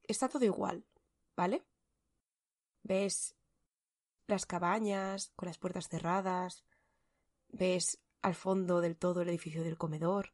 [0.04, 0.84] está todo igual,
[1.36, 1.64] ¿vale?
[2.82, 3.34] Ves
[4.26, 6.64] las cabañas con las puertas cerradas,
[7.48, 10.32] ves al fondo del todo el edificio del comedor,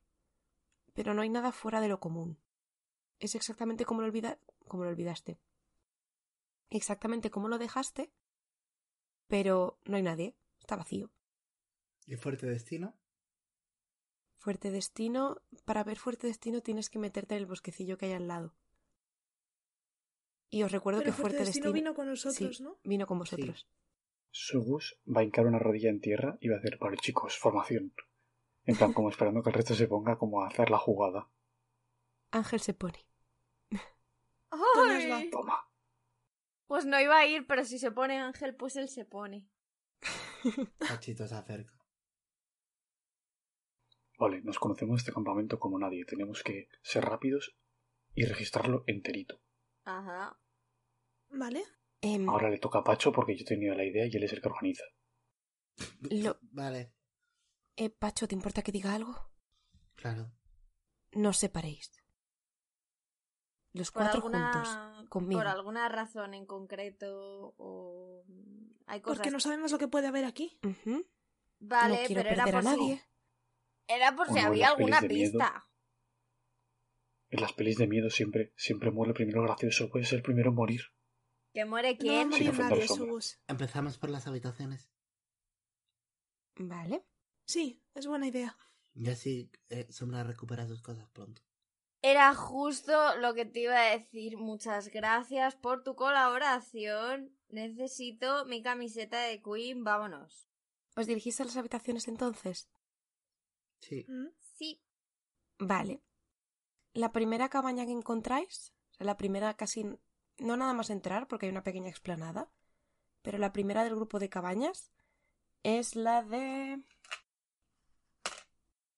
[0.95, 2.39] pero no hay nada fuera de lo común.
[3.19, 4.13] Es exactamente como lo,
[4.67, 5.39] como lo olvidaste.
[6.71, 8.11] Exactamente como lo dejaste,
[9.29, 11.11] pero no hay nadie, está vacío.
[12.07, 12.97] ¿Y fuerte destino?
[14.43, 18.27] Fuerte Destino, para ver Fuerte Destino tienes que meterte en el bosquecillo que hay al
[18.27, 18.57] lado.
[20.51, 22.77] Y os recuerdo Pero que Fuerte Fuerte Destino vino con nosotros, Sí, ¿no?
[22.83, 23.69] Vino con vosotros.
[24.33, 27.95] Sugus va a hincar una rodilla en tierra y va a hacer, vale chicos, formación.
[28.65, 31.31] En plan, como esperando que el resto se ponga como a hacer la jugada.
[32.33, 33.07] Ángel se pone.
[34.51, 35.31] Ay.
[35.31, 35.69] Toma.
[36.67, 39.49] Pues no iba a ir, pero si se pone Ángel, pues él se pone.
[40.81, 41.82] Pachito se acerca.
[44.23, 46.05] Vale, nos conocemos este campamento como nadie.
[46.05, 47.57] Tenemos que ser rápidos
[48.15, 49.41] y registrarlo enterito.
[49.85, 50.39] Ajá.
[51.31, 51.65] ¿Vale?
[52.01, 54.33] Em, Ahora le toca a Pacho porque yo he tenido la idea y él es
[54.33, 54.85] el que organiza.
[56.11, 56.93] Lo- Vale,
[57.77, 59.15] eh, Pacho, ¿te importa que diga algo?
[59.97, 60.33] claro.
[61.15, 61.91] No os separéis.
[63.75, 65.41] Los Por cuatro alguna, juntos, conmigo.
[65.41, 68.25] por alguna razón en concreto o
[68.87, 69.19] hay cosas.
[69.19, 70.59] Porque no sabemos lo que puede haber aquí.
[70.65, 71.07] Ujú.
[71.61, 73.03] Vale, no quiero pero era perder a por si- nadie.
[73.95, 75.69] Era por si no, había alguna pista.
[77.31, 79.89] En las pelis de miedo siempre, siempre muere el primero gracioso.
[79.91, 80.83] Puede ser el primero en morir.
[81.53, 82.33] ¿Que muere No quién?
[82.33, 82.87] Ofender nadie.
[83.47, 84.91] Empezamos por las habitaciones.
[86.57, 87.05] Vale.
[87.47, 88.57] Sí, es buena idea.
[88.95, 91.43] Y así eh, Sombra recupera sus cosas pronto.
[92.03, 94.37] Era justo lo que te iba a decir.
[94.37, 97.35] Muchas gracias por tu colaboración.
[97.49, 99.85] Necesito mi camiseta de Queen.
[99.85, 100.49] Vámonos.
[100.97, 102.69] ¿Os dirigís a las habitaciones entonces?
[103.83, 104.07] Sí.
[104.09, 104.29] ¿Mm?
[104.55, 104.81] Sí.
[105.59, 106.03] Vale.
[106.95, 109.85] La primera cabaña que encontráis, o sea, la primera casi
[110.39, 112.51] no nada más entrar porque hay una pequeña explanada,
[113.23, 114.91] pero la primera del grupo de cabañas
[115.63, 116.83] es la de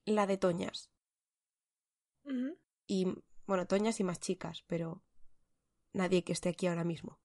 [0.07, 0.91] la de Toñas
[2.25, 2.59] Ujú.
[2.87, 3.07] y
[3.47, 5.03] bueno, Toñas y más chicas, pero
[5.93, 7.21] nadie que esté aquí ahora mismo.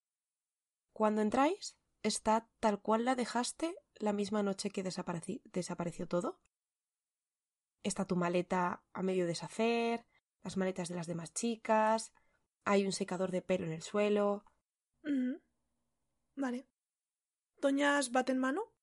[0.94, 6.40] Cuando entráis, está tal cual la dejaste la misma noche que desapareci- desapareció todo.
[7.84, 10.06] Está tu maleta a medio deshacer,
[10.44, 12.12] las maletas de las demás chicas,
[12.66, 14.46] hay un secador de pelo en el suelo.
[16.36, 16.68] Vale.
[17.58, 18.74] Doñas bate en mano.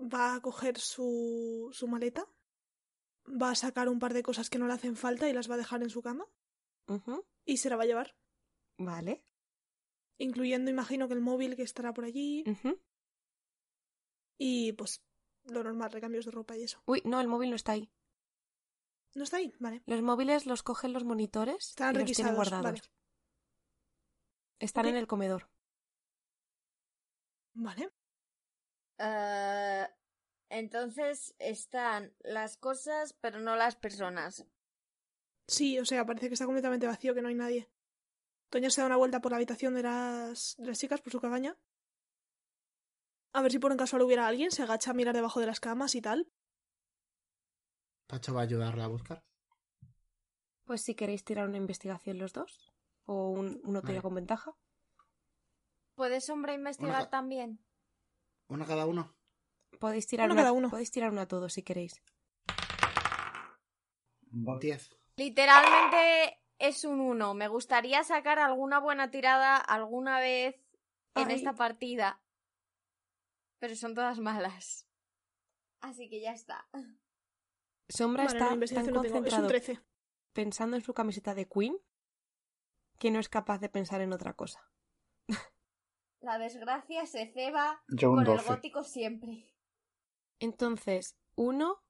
[0.00, 2.26] Va a coger su, su maleta.
[3.26, 5.54] Va a sacar un par de cosas que no le hacen falta y las va
[5.54, 6.26] a dejar en su cama.
[7.44, 8.16] Y se la va a llevar.
[8.78, 9.24] Vale.
[10.18, 12.44] Incluyendo, imagino, que el móvil que estará por allí.
[14.38, 15.04] Y pues
[15.44, 16.82] lo normal, recambios de ropa y eso.
[16.86, 17.90] Uy, no, el móvil no está ahí.
[19.14, 19.52] ¿No está ahí?
[19.58, 19.82] Vale.
[19.86, 22.80] Los móviles los cogen los monitores Están y los tienen requisados, guardados.
[22.80, 22.94] vale.
[24.60, 25.48] Están en el comedor.
[27.54, 27.90] Vale.
[28.98, 29.88] Eh,
[30.50, 34.46] entonces están las cosas, pero no las personas.
[35.48, 37.68] Sí, o sea, parece que está completamente vacío, que no hay nadie.
[38.50, 41.20] Toña se da una vuelta por la habitación de las, de las chicas, por su
[41.20, 41.56] cabaña.
[43.32, 45.60] A ver si por un casual hubiera alguien, se agacha a mirar debajo de las
[45.60, 46.28] camas y tal.
[48.06, 49.24] Pacho va a ayudarla a buscar.
[50.64, 52.72] Pues si queréis tirar una investigación los dos.
[53.06, 54.02] O un, uno tira Vale.
[54.02, 54.52] con ventaja.
[55.94, 57.60] ¿Puede Sombra investigar Una también?
[58.48, 59.14] Una cada uno.
[59.78, 60.70] Podéis tirar Uno una, cada uno.
[60.70, 62.02] Podéis tirar una todos si queréis.
[64.60, 64.90] Diez.
[65.16, 67.34] Literalmente es un 1.
[67.34, 70.56] Me gustaría sacar alguna buena tirada alguna vez
[71.14, 71.34] en Ay.
[71.34, 72.20] esta partida.
[73.60, 74.88] Pero son todas malas.
[75.80, 76.68] Así que ya está.
[77.88, 79.02] Sombra Vale, no, está tan investigación no.
[79.02, 79.80] Es un concentrado 13.
[80.32, 81.78] pensando en su camiseta de Queen
[82.98, 84.70] que no es capaz de pensar en otra cosa.
[86.20, 88.48] La desgracia se ceba Yo con el 12.
[88.48, 89.46] gótico siempre.
[90.38, 91.82] Entonces, 1,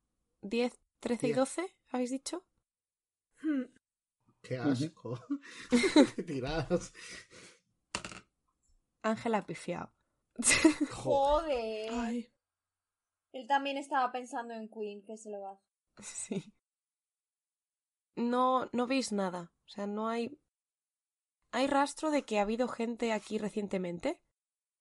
[0.43, 1.37] 10, 13 y Diez.
[1.37, 2.45] 12, ¿habéis dicho?
[3.43, 3.65] Hmm.
[4.43, 5.19] Qué asco.
[6.27, 6.93] Tirados.
[9.03, 9.93] Ángela ha pifiado.
[10.91, 11.93] Joder.
[11.93, 12.33] Ay.
[13.33, 15.61] Él también estaba pensando en Queen, que se lo va.
[16.03, 16.53] Sí.
[18.17, 19.53] No, no veis nada.
[19.67, 20.39] O sea, no hay.
[21.53, 24.21] Hay rastro de que ha habido gente aquí recientemente,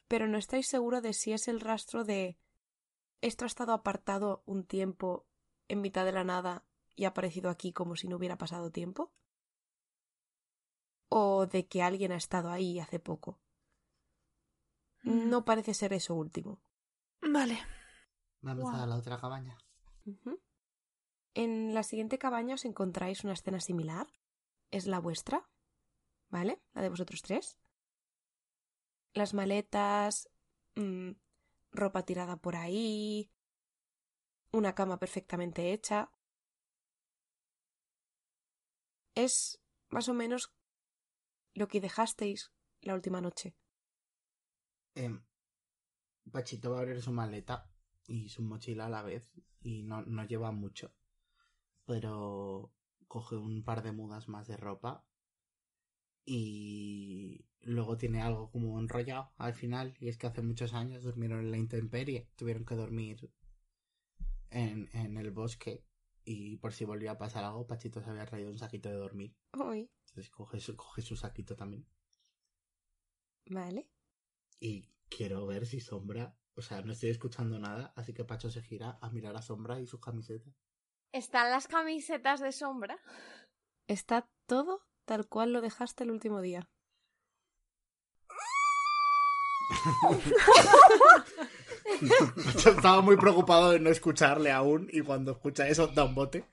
[0.07, 2.37] pero no estáis seguro de si es el rastro de.
[3.21, 5.27] Esto ha estado apartado un tiempo
[5.67, 9.11] en mitad de la nada y ha aparecido aquí como si no hubiera pasado tiempo.
[11.09, 13.39] O de que alguien ha estado ahí hace poco.
[15.03, 15.29] Mm.
[15.29, 16.61] No parece ser eso último.
[17.21, 17.57] Vale.
[18.41, 19.57] Vamos a la otra cabaña.
[21.33, 24.07] En la siguiente cabaña os encontráis una escena similar.
[24.71, 25.49] Es la vuestra,
[26.29, 26.61] ¿vale?
[26.73, 27.57] La de vosotros tres.
[29.13, 30.29] Las maletas,
[30.75, 31.11] mm,
[31.71, 33.31] ropa tirada por ahí,
[34.51, 36.11] una cama perfectamente hecha.
[39.15, 40.53] Es más o menos
[41.53, 43.55] lo que dejasteis la última noche.
[44.95, 45.21] Em,
[46.31, 47.69] Pachito va a abrir su maleta
[48.07, 49.31] y su mochila a la vez
[49.61, 50.93] y no, no lleva mucho.
[51.85, 52.71] Pero
[53.07, 55.05] coge un par de mudas más de ropa
[56.25, 61.39] y luego tiene algo como enrollado al final y es que hace muchos años durmieron
[61.39, 63.31] en la intemperie, tuvieron que dormir
[64.51, 65.83] en, en el bosque
[66.23, 69.35] y por si volvía a pasar algo, Pachito se había traído un saquito de dormir.
[69.53, 71.85] Uy, Entonces coge su, coge su saquito también.
[73.49, 73.89] vale.
[74.59, 76.35] Y quiero ver si Sombra.
[76.55, 79.79] O sea, no estoy escuchando nada, así que Pacho se gira a mirar a Sombra
[79.79, 80.51] y su camiseta.
[81.11, 82.99] ¿Están las camisetas de Sombra?
[83.87, 86.69] Está todo tal cual lo dejaste el último día.
[92.45, 96.45] Pacho estaba muy preocupado de no escucharle aún y cuando escucha eso da un bote.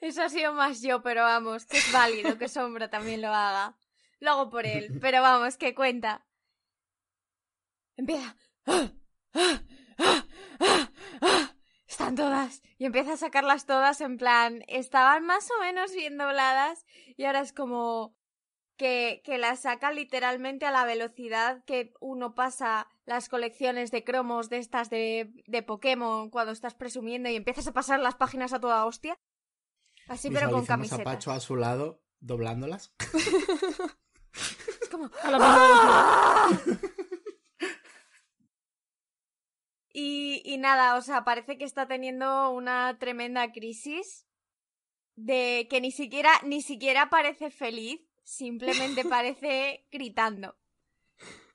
[0.00, 3.76] Eso ha sido más yo, pero vamos, que es válido que Sombra también lo haga.
[4.20, 6.26] Lo hago por él, pero vamos, que cuenta.
[7.98, 8.36] Empieza.
[11.86, 12.62] están todas?
[12.78, 16.86] Y empieza a sacarlas todas en plan, estaban más o menos bien dobladas
[17.16, 18.16] y ahora es como
[18.76, 24.48] que, que las saca literalmente a la velocidad que uno pasa las colecciones de cromos
[24.48, 28.60] de estas de, de Pokémon cuando estás presumiendo y empiezas a pasar las páginas a
[28.60, 29.18] toda hostia.
[30.06, 31.04] Así pero con Visualicemos a camiseta.
[31.04, 32.94] Pacho a su lado, doblándolas.
[34.80, 37.04] Es como, A la misma ¡Ah!
[40.00, 44.28] Y, y nada, o sea, parece que está teniendo una tremenda crisis
[45.16, 50.56] de que ni siquiera, ni siquiera parece feliz, simplemente parece gritando.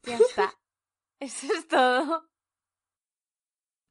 [0.03, 0.53] Ya está.
[1.21, 2.29] Eso es todo.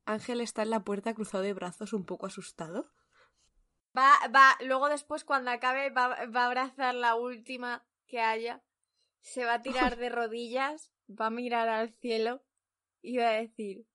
[0.05, 2.93] Ángel está en la puerta cruzado de brazos un poco asustado.
[3.97, 8.63] Va, va, luego después cuando acabe va, va a abrazar la última que haya,
[9.23, 12.45] se va a tirar de rodillas, va a mirar al cielo
[13.01, 13.87] y va a decir,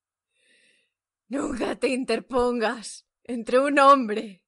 [1.30, 4.44] Nunca te interpongas entre un hombre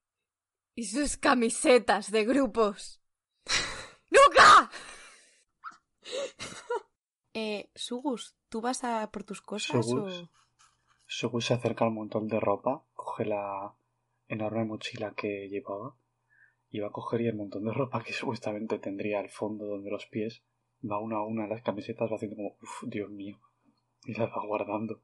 [0.75, 3.01] y sus camisetas de grupos.
[4.09, 4.71] ¡Nunca!
[7.33, 10.21] Eh, Sugus, ¿tú vas a por tus cosas Sugus.
[10.23, 10.29] o...?
[11.05, 13.73] Sugu se acerca al montón de ropa, coge la
[14.27, 15.95] enorme mochila que llevaba
[16.71, 19.89] y va a coger y el montón de ropa que supuestamente tendría al fondo donde
[19.89, 20.43] los pies
[20.89, 23.37] va una a una las camisetas va haciendo como uff Dios mío
[24.05, 25.01] y las va guardando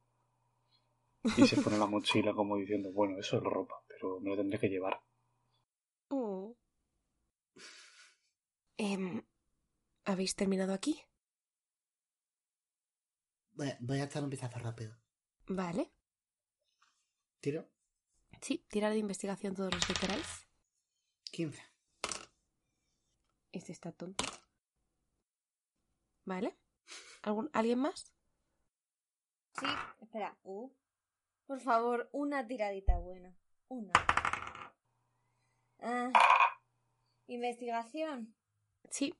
[1.37, 4.59] y se pone la mochila como diciendo bueno eso es ropa pero me lo tendré
[4.59, 5.01] que llevar
[6.09, 6.55] Oh.
[8.77, 9.23] Em,
[10.05, 11.01] ¿Habéis terminado aquí?
[13.53, 14.95] Voy, voy a echar un vistazo rápido.
[15.47, 15.91] Vale.
[17.39, 17.69] Tiro.
[18.41, 20.47] Sí, tirar de investigación todos los que queráis.
[21.31, 21.61] 15.
[23.51, 24.25] Este está tonto.
[26.25, 26.57] Vale.
[27.23, 28.13] ¿Algún, ¿Alguien más?
[29.57, 29.65] Sí,
[30.01, 30.37] espera.
[30.43, 30.69] Uh.
[31.47, 33.35] Por favor, una tiradita buena.
[33.67, 33.91] Una.
[35.79, 36.11] Ah.
[37.27, 38.35] Investigación.
[38.89, 39.13] Sí.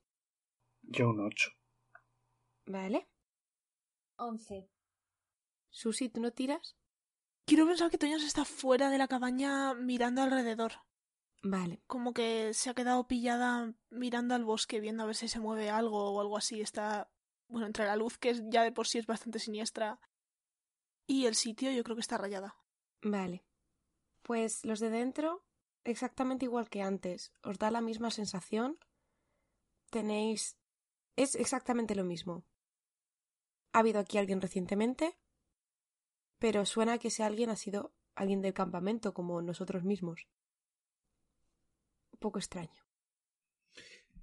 [0.82, 1.50] yo un 8
[2.66, 3.08] Vale.
[4.16, 4.68] Once.
[5.70, 6.76] Susi, ¿tú no tiras?
[7.44, 10.72] Quiero pensar que Toñas está fuera de la cabaña mirando alrededor.
[11.42, 11.82] Vale.
[11.86, 15.70] Como que se ha quedado pillada mirando al bosque, viendo a ver si se mueve
[15.70, 16.60] algo o algo así.
[16.60, 17.08] Está,
[17.48, 20.00] bueno, entre la luz, que es- ya de por sí es bastante siniestra,
[21.06, 22.56] y el sitio, yo creo que está rayada.
[23.02, 23.44] Vale.
[24.22, 25.44] Pues los de dentro,
[25.84, 27.32] exactamente igual que antes.
[27.42, 28.78] Os da la misma sensación.
[29.90, 30.58] Tenéis...
[31.14, 32.44] Es exactamente lo mismo.
[33.72, 35.16] Ha habido aquí alguien recientemente,
[36.38, 40.26] pero suena que ese alguien ha sido alguien del campamento, como nosotros mismos.
[42.12, 42.84] Un poco extraño.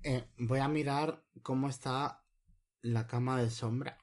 [0.04, 2.26] Eh, voy a mirar cómo está
[2.82, 4.03] la cama de sombra.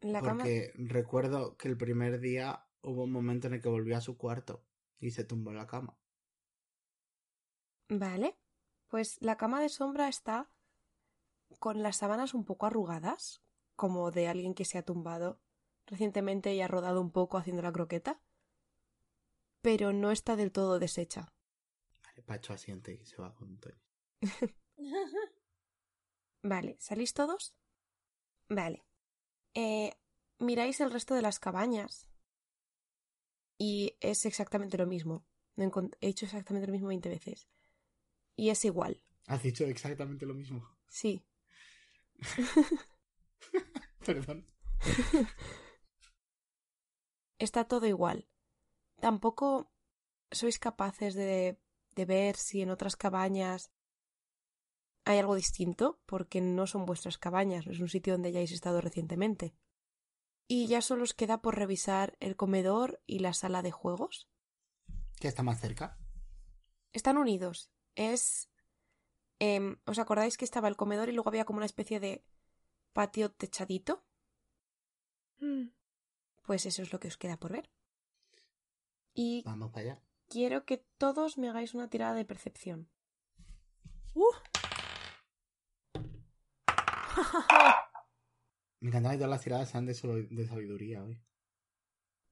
[0.00, 0.44] La cama...
[0.44, 4.16] porque recuerdo que el primer día hubo un momento en el que volvió a su
[4.16, 4.64] cuarto
[4.98, 5.98] y se tumbó en la cama.
[7.88, 8.36] Vale.
[8.88, 10.48] Pues la cama de sombra está
[11.58, 13.42] con las sábanas un poco arrugadas,
[13.74, 15.40] como de alguien que se ha tumbado
[15.86, 18.20] recientemente y ha rodado un poco haciendo la croqueta,
[19.60, 21.32] pero no está del todo deshecha.
[22.04, 23.80] Vale, Pacho asiente y se va con Toño.
[26.42, 27.54] Vale, ¿salís todos?
[28.48, 28.84] Vale.
[29.58, 29.94] Eh,
[30.38, 32.10] miráis el resto de las cabañas
[33.56, 35.24] y es exactamente lo mismo.
[35.56, 37.48] He hecho exactamente lo mismo 20 veces.
[38.36, 39.00] Y es igual.
[39.26, 40.68] Has dicho exactamente lo mismo.
[40.88, 41.24] Sí.
[44.04, 44.46] Perdón.
[47.38, 48.28] Está todo igual.
[49.00, 49.72] Tampoco
[50.30, 51.58] sois capaces de,
[51.94, 53.70] de ver si en otras cabañas
[55.06, 58.80] hay algo distinto, porque no son vuestras cabañas, no es un sitio donde hayáis estado
[58.80, 59.54] recientemente.
[60.48, 64.28] Y ya solo os queda por revisar el comedor y la sala de juegos.
[65.18, 65.98] ¿Qué está más cerca?
[66.92, 67.70] Están unidos.
[67.94, 68.50] Es.
[69.38, 72.24] em, ¿Os acordáis que estaba el comedor y luego había como una especie de
[72.92, 74.04] patio techadito?
[75.38, 75.68] Mm.
[76.42, 77.70] Pues eso es lo que os queda por ver.
[79.14, 80.02] Y Vamos para allá.
[80.28, 82.88] quiero que todos me hagáis una tirada de percepción.
[84.14, 84.32] Uh.
[88.80, 91.20] Me encanta que todas las tiradas sean de, solo- de sabiduría hoy.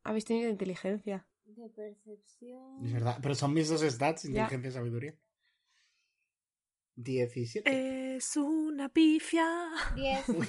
[0.03, 1.27] Habéis tenido inteligencia.
[1.45, 2.85] De percepción.
[2.85, 3.19] Es verdad.
[3.23, 4.29] Pero son mis dos stats, Ya.
[4.43, 5.19] inteligencia y sabiduría.
[6.97, 8.17] 17.
[8.17, 9.71] Es una pifia.
[9.95, 10.29] Diez.
[10.29, 10.47] Uy.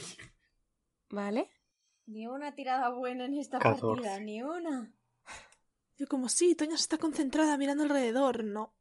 [1.10, 1.50] ¿Vale?
[2.08, 4.94] Ni una tirada buena en esta partida, ni una.
[5.98, 8.44] Yo como, sí, Toñas está concentrada mirando alrededor.
[8.44, 8.76] No.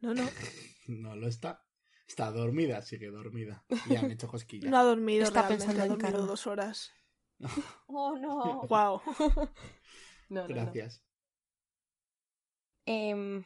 [0.00, 0.22] No, no.
[0.86, 1.63] No lo está.
[2.06, 3.64] Está dormida, sigue dormida.
[3.88, 4.70] Ya me he hecho cosquillas.
[4.70, 6.26] No ha dormido Está pensando en Carlos.
[6.26, 6.92] dos horas.
[7.88, 8.62] Oh no.
[8.68, 9.02] Wow.
[10.30, 10.54] No, no, no.
[10.54, 11.04] Gracias.
[12.86, 13.44] Em,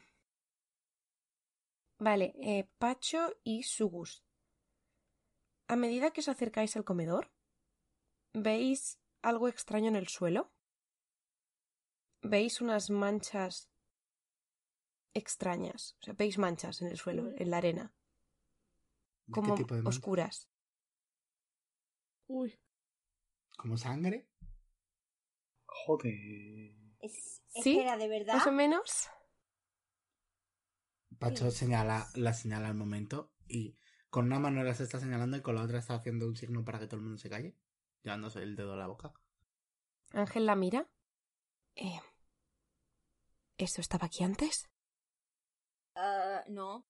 [1.99, 4.25] Vale, eh, Pacho y Sugus.
[5.67, 7.33] A medida que os acercáis al comedor,
[8.33, 10.53] ¿veis algo extraño en el suelo?
[12.23, 13.69] ¿Veis unas manchas
[15.15, 15.97] extrañas?
[16.01, 17.98] O sea, veis manchas en el suelo, en la arena, ¿De
[19.31, 19.99] como qué tipo de mancha?
[19.99, 20.49] oscuras.
[22.29, 22.59] Uy.
[23.57, 24.29] ¿Como sangre?
[25.67, 26.15] Joder.
[27.01, 27.79] Es- ¿Sí?
[27.79, 28.35] Espera, ¿de verdad?
[28.35, 29.09] Más o menos.
[31.19, 33.77] Pacho señala, la señala al momento y
[34.11, 36.79] con una mano las está señalando y con la otra está haciendo un signo para
[36.79, 37.57] que todo el mundo se calle,
[38.03, 39.13] llevándose el dedo a la boca.
[40.13, 40.89] Ángel la mira.
[41.75, 42.01] Eh,
[43.57, 44.69] ¿Esto estaba aquí antes?
[45.97, 46.87] Ah, no.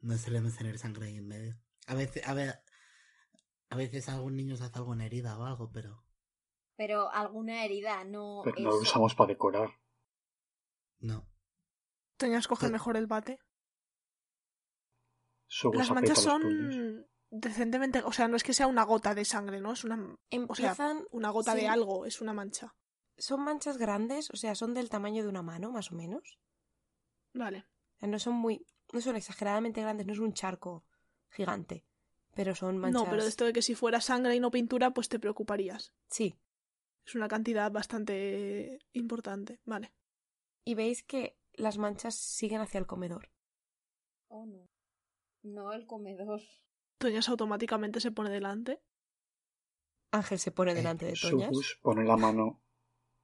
[0.00, 1.60] No solemos tener sangre ahí en medio.
[1.86, 2.62] A veces, a ver,
[3.68, 6.04] a veces algún niño se hace alguna herida o algo, pero
[6.76, 8.42] Pero alguna herida, no.
[8.44, 8.76] Pero no eso.
[8.76, 9.70] lo usamos para decorar.
[11.00, 11.26] no.
[12.16, 13.38] Tenías que coger mejor el bate.
[15.46, 18.02] Sugus Las manchas son decentemente.
[18.04, 19.72] O sea, no es que sea una gota de sangre, ¿no?
[19.72, 20.76] Es una, o sea,
[21.12, 22.74] una gota sí, de algo, es una mancha.
[23.16, 26.38] Son manchas grandes, o sea, son del tamaño de una mano, más o menos.
[27.32, 27.66] Vale.
[28.00, 28.66] No son muy.
[28.92, 30.84] No son exageradamente grandes, no es un charco
[31.30, 31.84] gigante.
[32.34, 33.02] Pero son manchas.
[33.02, 35.92] No, pero de esto de que si fuera sangre y no pintura, pues te preocuparías.
[36.08, 36.38] Sí.
[37.04, 39.60] Es una cantidad bastante importante.
[39.64, 39.92] Vale.
[40.64, 43.30] Y veis que las manchas siguen hacia el comedor.
[44.28, 44.68] Oh, no.
[45.42, 46.40] No el comedor.
[46.98, 48.80] Toñas automáticamente se pone delante.
[50.12, 51.48] Ángel se pone delante de Toñas.
[51.48, 52.62] Sugus pone la mano.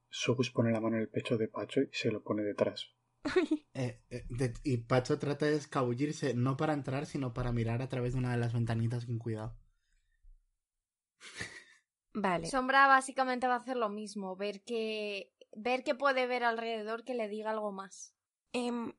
[0.08, 2.95] Sugus pone la mano en el pecho de Pacho y se lo pone detrás.
[3.74, 7.88] Eh, eh, de- y Pacho trata de escabullirse, no para entrar, sino para mirar a
[7.90, 9.54] través de una de las ventanitas con cuidado.
[12.14, 12.46] Vale.
[12.46, 17.14] Sombra básicamente va a hacer lo mismo, ver que ver que puede ver alrededor que
[17.14, 18.14] le diga algo más.
[18.52, 18.94] Em,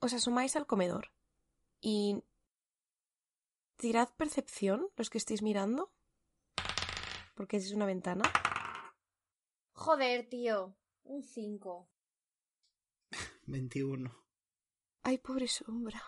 [0.00, 1.12] os asomáis al comedor
[1.80, 2.22] y
[3.76, 5.92] tirad percepción los que estéis mirando.
[7.34, 8.24] Porque es una ventana.
[9.72, 10.74] Joder, tío.
[11.04, 11.88] Un 5.
[13.48, 14.14] 21.
[15.02, 16.02] Ay, pobre sombra.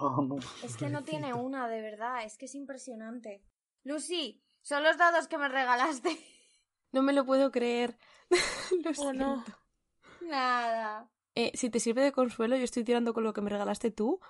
[0.00, 0.44] Vamos.
[0.62, 2.24] Es que no tiene una, de verdad.
[2.24, 3.42] Es que es impresionante.
[3.84, 6.10] Lucy, son los dados que me regalaste.
[6.92, 7.98] No me lo puedo creer.
[8.30, 9.42] lo Oh, no.
[9.44, 9.58] siento.
[10.22, 11.10] Nada.
[11.34, 14.20] Eh, si te sirve de consuelo, yo estoy tirando con lo que me regalaste tú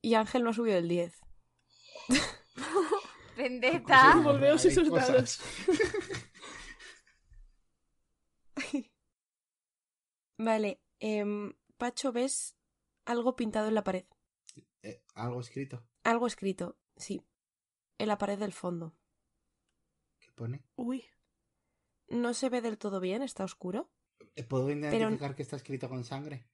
[0.00, 1.18] y Ángel no ha subido el 10.
[3.36, 4.10] Vendetta.
[4.12, 5.08] Pues, Volveos esos cosas.
[5.08, 5.40] dados.
[10.38, 10.80] Vale.
[11.00, 11.52] em,
[11.82, 12.56] Pacho, ¿ves
[13.06, 14.04] algo pintado en la pared?
[14.84, 15.84] Eh, algo escrito.
[16.04, 17.26] Algo escrito, sí.
[17.98, 18.94] En la pared del fondo.
[20.20, 20.62] ¿Qué pone?
[20.76, 21.04] Uy.
[22.06, 23.90] No se ve del todo bien, está oscuro.
[24.36, 26.46] Eh, ¿Puedo identificar que está escrito con sangre?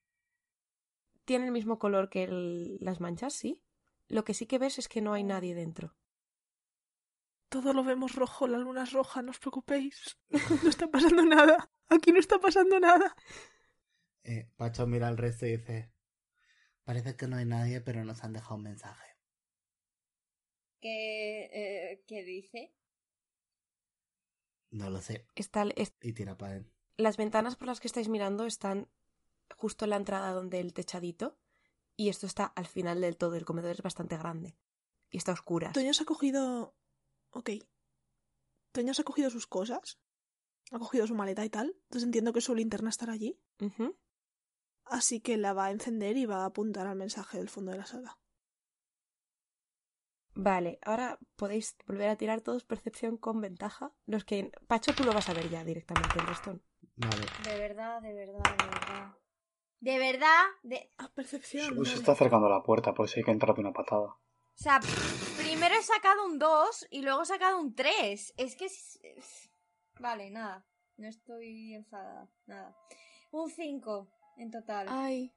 [1.25, 3.61] Tiene el mismo color que el- las manchas, sí.
[4.07, 5.95] Lo que sí que ves es que no hay nadie dentro.
[7.49, 10.17] Todo lo vemos rojo, la luna es roja, no os preocupéis.
[10.65, 11.69] No está pasando nada.
[11.87, 13.15] Aquí no está pasando nada.
[14.31, 15.91] Eh, Pacho mira al resto y dice...
[16.83, 19.15] Parece que no hay nadie, pero nos han dejado un mensaje.
[20.81, 22.73] ¿Qué, eh, ¿Qué dice?
[24.71, 25.25] No lo sé.
[25.35, 26.71] Está, es- Y tira para él.
[26.97, 28.87] las ventanas por las que estáis mirando están
[29.55, 31.37] justo en la entrada donde el techadito.
[31.95, 33.35] Y esto está al final del todo.
[33.35, 34.55] El comedor es bastante grande.
[35.09, 35.73] Y está a oscuras.
[35.73, 36.75] Toños ha cogido.
[37.31, 37.49] Ok.
[38.71, 39.99] Toños ha cogido sus cosas.
[40.71, 41.75] Ha cogido su maleta y tal.
[41.83, 43.39] Entonces entiendo que su linterna estará allí.
[44.89, 47.77] Así que la va a encender y va a apuntar al mensaje del fondo de
[47.77, 48.17] la sala.
[50.35, 53.93] Vale, ahora podéis volver a tirar todos percepción con ventaja.
[54.05, 54.51] Los que.
[54.67, 56.59] Pacho, tú lo vas a ver ya directamente, el resto.
[56.95, 57.25] Vale.
[57.43, 59.15] De verdad, de verdad, de verdad.
[59.81, 60.91] De verdad, de...
[60.97, 61.65] Ah, percepción.
[61.67, 61.99] Sugus vale.
[61.99, 64.07] está acercando a la puerta, por si hay que entrar de una patada.
[64.07, 64.79] O sea,
[65.37, 68.33] primero he sacado un 2 y luego he sacado un 3.
[68.37, 68.65] Es que...
[68.65, 69.49] es-
[69.99, 70.65] Vale, nada.
[70.97, 72.29] No estoy enfadada.
[72.45, 72.75] Nada.
[73.31, 74.09] Un 5
[74.39, 74.87] en total.
[74.89, 75.33] Ay.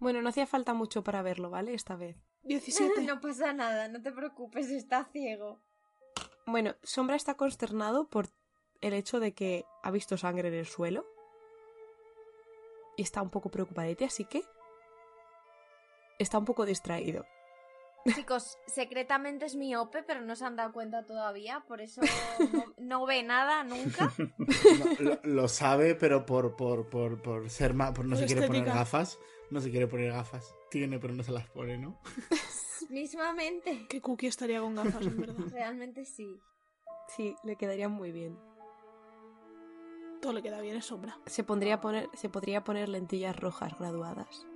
[0.00, 1.74] Bueno, no hacía falta mucho para verlo, ¿vale?
[1.74, 2.16] Esta vez.
[2.42, 3.02] 17.
[3.06, 5.60] no pasa nada, no te preocupes, está ciego.
[6.46, 8.28] Bueno, Sombra está consternado por
[8.80, 11.06] el hecho de que ha visto sangre en el suelo.
[12.96, 14.42] Y está un poco preocupadete, así que.
[16.18, 17.24] Está un poco distraído.
[18.14, 22.00] Chicos, secretamente es miope, pero no se han dado cuenta todavía, por eso
[22.52, 24.12] no, no ve nada nunca.
[24.18, 27.92] No, lo, lo sabe, pero por, por, por, por ser más...
[27.92, 29.18] Por no Por se quiere poner gafas.
[29.50, 30.54] No se quiere poner gafas.
[30.70, 32.00] Tiene, pero no se las pone, ¿no?
[32.88, 33.86] Mismamente.
[33.88, 35.44] Que Cookie estaría con gafas, en verdad.
[35.50, 36.40] Realmente sí.
[37.08, 38.38] Sí, le quedaría muy bien.
[40.20, 41.18] Todo le queda bien, es sombra.
[41.26, 44.46] Se, pondría poner, se podría poner lentillas rojas graduadas.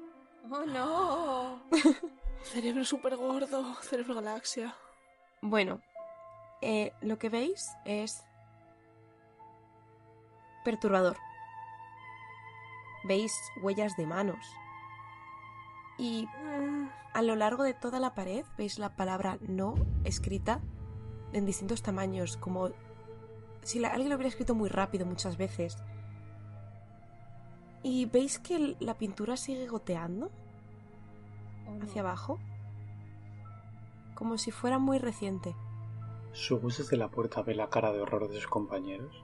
[0.51, 1.62] ¡Oh, no!
[2.53, 4.74] Cerebro súper gordo, cerebro galaxia.
[5.42, 5.80] Bueno,
[6.62, 8.22] eh, lo que veis es
[10.64, 11.16] perturbador.
[13.05, 13.32] Veis
[13.62, 14.47] huellas de manos.
[15.99, 16.28] Y
[17.14, 19.74] a lo largo de toda la pared veis la palabra no
[20.05, 20.61] escrita
[21.32, 22.70] en distintos tamaños, como
[23.62, 25.78] si alguien lo hubiera escrito muy rápido muchas veces.
[27.82, 30.30] Y veis que la pintura sigue goteando.
[31.83, 32.39] Hacia abajo,
[34.14, 35.55] como si fuera muy reciente.
[36.33, 39.14] Subus desde la puerta ve la cara de horror de sus compañeros.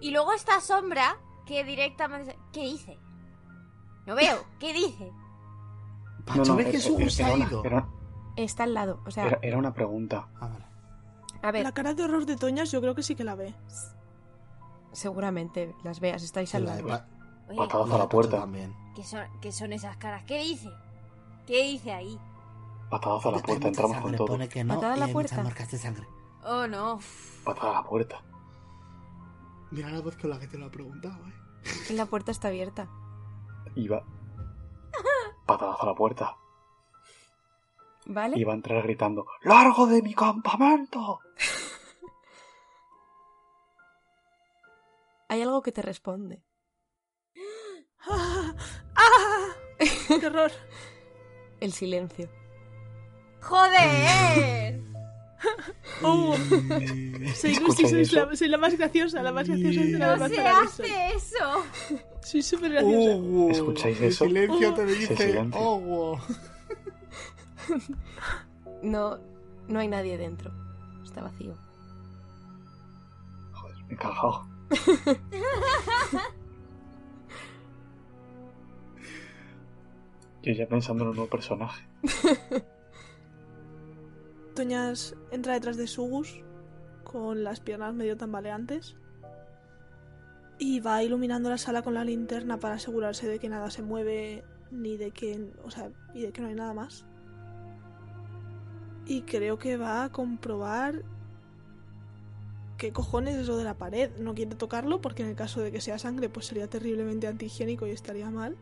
[0.00, 1.16] Y luego esta sombra
[1.46, 2.38] que directamente...
[2.52, 2.98] ¿Qué dice?
[4.06, 4.36] No veo.
[4.60, 5.10] ¿Qué dice?
[6.24, 7.64] Pacho, ¿ves que era- Subus era ha una- ido?
[7.64, 7.88] era-
[8.36, 10.28] Está al lado, o sea, era- era una pregunta.
[10.40, 10.64] Ah, vale.
[11.42, 13.54] a ver, La cara de horror de Toñas yo creo que sí que la ve.
[14.92, 16.86] seguramente las veas, estáis al lado.
[17.56, 18.40] Patadas la a de la puerta.
[18.40, 18.74] también.
[18.94, 20.24] ¿qué son, ¿qué son esas caras?
[20.24, 20.70] ¿Qué dice?
[21.46, 22.18] ¿Qué dice ahí?
[22.90, 24.26] Patadas a la puerta, entramos sangre, con todo.
[24.28, 25.34] Pone que no Patada a la puerta.
[25.34, 26.06] muchas marcas de sangre.
[26.44, 27.00] Oh, no.
[27.44, 28.22] Patada a la puerta.
[29.70, 31.92] Mira la voz con la que te lo ha preguntado, eh.
[31.92, 32.88] La puerta está abierta.
[33.74, 34.04] Iba.
[35.46, 36.36] Patadas a la puerta.
[38.06, 38.38] ¿Vale?
[38.38, 41.20] Iba a entrar gritando: ¡Largo de mi campamento!
[45.28, 46.42] Hay algo que te responde.
[48.08, 48.54] ¡Ah!
[48.94, 49.46] ¡Ah!
[50.20, 50.52] ¡Qué horror!
[51.64, 52.28] El silencio.
[53.40, 54.80] ¡Joder!
[56.02, 56.34] Oh,
[57.34, 60.24] soy Lucy, ¿Escucháis soy la, soy la más graciosa, la más graciosa entre las ¡No
[60.24, 61.64] más se hace eso!
[62.22, 63.16] Soy súper graciosa.
[63.16, 63.50] Hugo.
[63.50, 64.24] ¿Escucháis El eso?
[64.24, 64.86] silencio te Oh.
[64.86, 65.60] dice silencio.
[65.60, 66.18] Hugo.
[68.82, 69.18] No,
[69.68, 70.50] no hay nadie dentro.
[71.04, 71.54] Está vacío.
[73.52, 74.46] Joder, me he cagado.
[80.44, 81.86] Yo ya pensando en un nuevo personaje.
[84.54, 86.42] Toñas entra detrás de Sugus
[87.02, 88.94] con las piernas medio tambaleantes
[90.58, 94.44] y va iluminando la sala con la linterna para asegurarse de que nada se mueve
[94.70, 97.06] ni de que, o sea, y de que no hay nada más.
[99.06, 101.04] Y creo que va a comprobar
[102.76, 104.10] qué cojones es lo de la pared.
[104.18, 107.86] No quiere tocarlo porque en el caso de que sea sangre pues sería terriblemente antihigiénico
[107.86, 108.58] y estaría mal.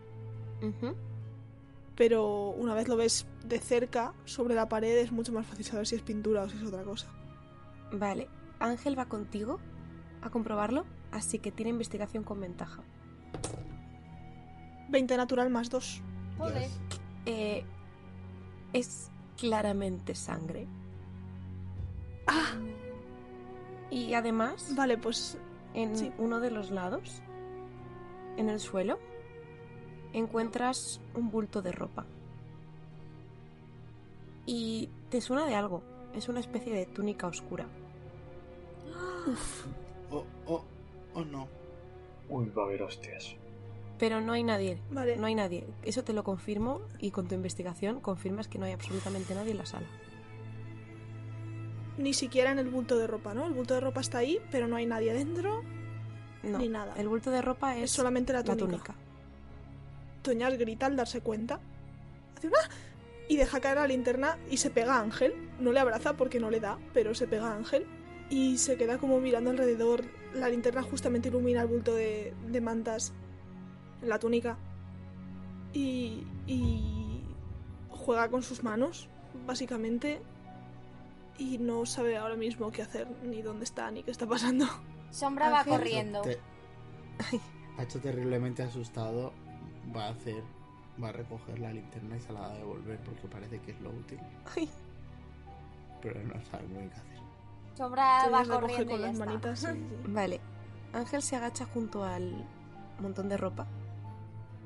[1.96, 5.86] Pero una vez lo ves de cerca sobre la pared es mucho más fácil saber
[5.86, 7.08] si es pintura o si es otra cosa.
[7.92, 8.28] Vale.
[8.58, 9.58] Ángel va contigo
[10.22, 12.82] a comprobarlo, así que tiene investigación con ventaja.
[14.88, 16.02] 20 natural más 2.
[16.38, 16.62] Joder.
[16.62, 16.80] Yes.
[17.26, 17.64] Eh,
[18.72, 20.66] es claramente sangre.
[22.26, 22.54] Ah,
[23.90, 25.36] Y además, vale, pues
[25.74, 26.12] en sí.
[26.18, 27.20] uno de los lados,
[28.36, 28.98] en el suelo,
[30.12, 32.04] encuentras un bulto de ropa.
[34.46, 35.82] Y te suena de algo.
[36.14, 37.66] Es una especie de túnica oscura.
[40.10, 40.64] Oh, oh,
[41.14, 41.48] oh no.
[42.28, 43.36] Uy, va a haber hostias.
[43.98, 44.78] Pero no hay nadie.
[44.90, 45.16] Vale.
[45.16, 45.64] No hay nadie.
[45.84, 49.58] Eso te lo confirmo y con tu investigación confirmas que no hay absolutamente nadie en
[49.58, 49.86] la sala.
[51.98, 53.46] ni siquiera en el bulto de ropa, ¿no?
[53.46, 55.62] El bulto de ropa está ahí, pero no hay nadie dentro,
[56.42, 56.58] No.
[56.58, 56.94] ni nada.
[56.96, 58.94] El bulto de ropa Es es, solamente la la túnica.
[60.22, 61.60] Toñas grita al darse cuenta.
[62.36, 62.58] Hace una...
[63.28, 65.32] Y deja caer la linterna y se pega a Ángel.
[65.58, 67.86] No le abraza porque no le da, pero se pega a Ángel.
[68.30, 70.04] Y se queda como mirando alrededor.
[70.34, 73.12] La linterna justamente ilumina el bulto de, de mantas
[74.02, 74.58] en la túnica.
[75.72, 77.22] Y, y
[77.88, 79.08] juega con sus manos,
[79.46, 80.20] básicamente.
[81.38, 84.66] Y no sabe ahora mismo qué hacer, ni dónde está, ni qué está pasando.
[85.10, 86.20] Sombra va corriendo.
[86.22, 86.40] Te-
[87.76, 89.32] Pacho terriblemente asustado
[89.94, 90.42] va a hacer
[91.02, 93.80] va a recoger la linterna y se la va a devolver porque parece que es
[93.80, 94.18] lo útil
[94.56, 94.68] Ay,
[96.00, 97.22] pero no sabe muy bien qué hacer
[97.76, 99.24] Sombra va corriendo y con ya las está.
[99.24, 99.68] manitas.
[100.06, 100.40] Vale.
[100.92, 102.44] Ángel se agacha junto al
[103.00, 103.66] montón de ropa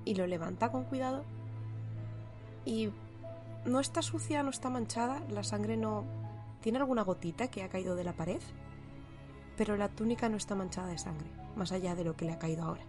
[0.05, 1.25] y lo levanta con cuidado.
[2.65, 2.91] Y
[3.65, 6.05] no está sucia, no está manchada, la sangre no...
[6.61, 8.41] Tiene alguna gotita que ha caído de la pared,
[9.57, 12.39] pero la túnica no está manchada de sangre, más allá de lo que le ha
[12.41, 12.83] caído ahora.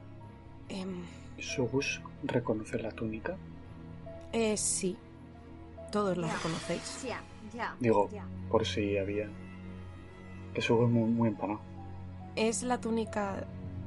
[0.70, 1.04] Em,
[1.40, 3.38] ¿Sugus reconoce la túnica?
[4.34, 4.98] eh, sí,
[5.92, 7.04] todos la reconocéis.
[7.08, 7.22] Ya,
[7.56, 7.76] ya.
[7.80, 8.26] Digo, ya.
[8.50, 9.30] por si había.
[10.54, 11.60] Que Sugus es muy, muy empanado.
[12.36, 13.46] Es la túnica...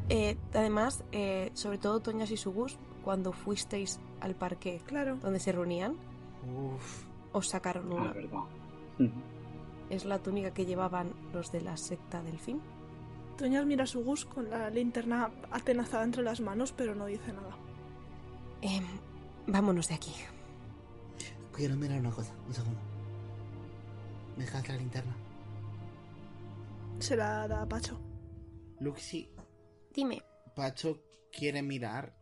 [0.08, 5.16] eh, además, eh, sobre todo Toñas y Sugus, cuando fuisteis al parque Claro.
[5.16, 5.96] donde se reunían,
[6.74, 8.12] Uf, os sacaron Ah, una.
[8.12, 8.40] verdad.
[9.90, 12.60] Es la túnica que llevaban los de la secta del fin.
[13.40, 17.32] Toñas mira a su Gus con la linterna atenazada entre las manos, pero no dice
[17.32, 17.56] nada.
[18.60, 18.84] Em,
[19.46, 20.12] vámonos de aquí.
[21.50, 22.78] Quiero mirar una cosa, un segundo.
[24.36, 25.16] ¿Me dejas la linterna?
[26.98, 27.98] Se la da a Pacho.
[28.78, 29.30] Luxi,
[29.94, 30.22] Dime.
[30.54, 31.02] Pacho
[31.32, 32.14] quiere mirar.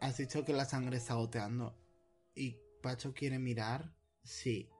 [0.00, 1.74] Has dicho que la sangre está goteando.
[2.36, 3.92] Y Pacho quiere mirar
[4.22, 4.70] si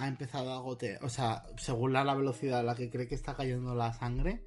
[0.00, 1.04] ha empezado a gotear.
[1.04, 4.42] O sea, según la, la velocidad a la que cree que está cayendo la sangre,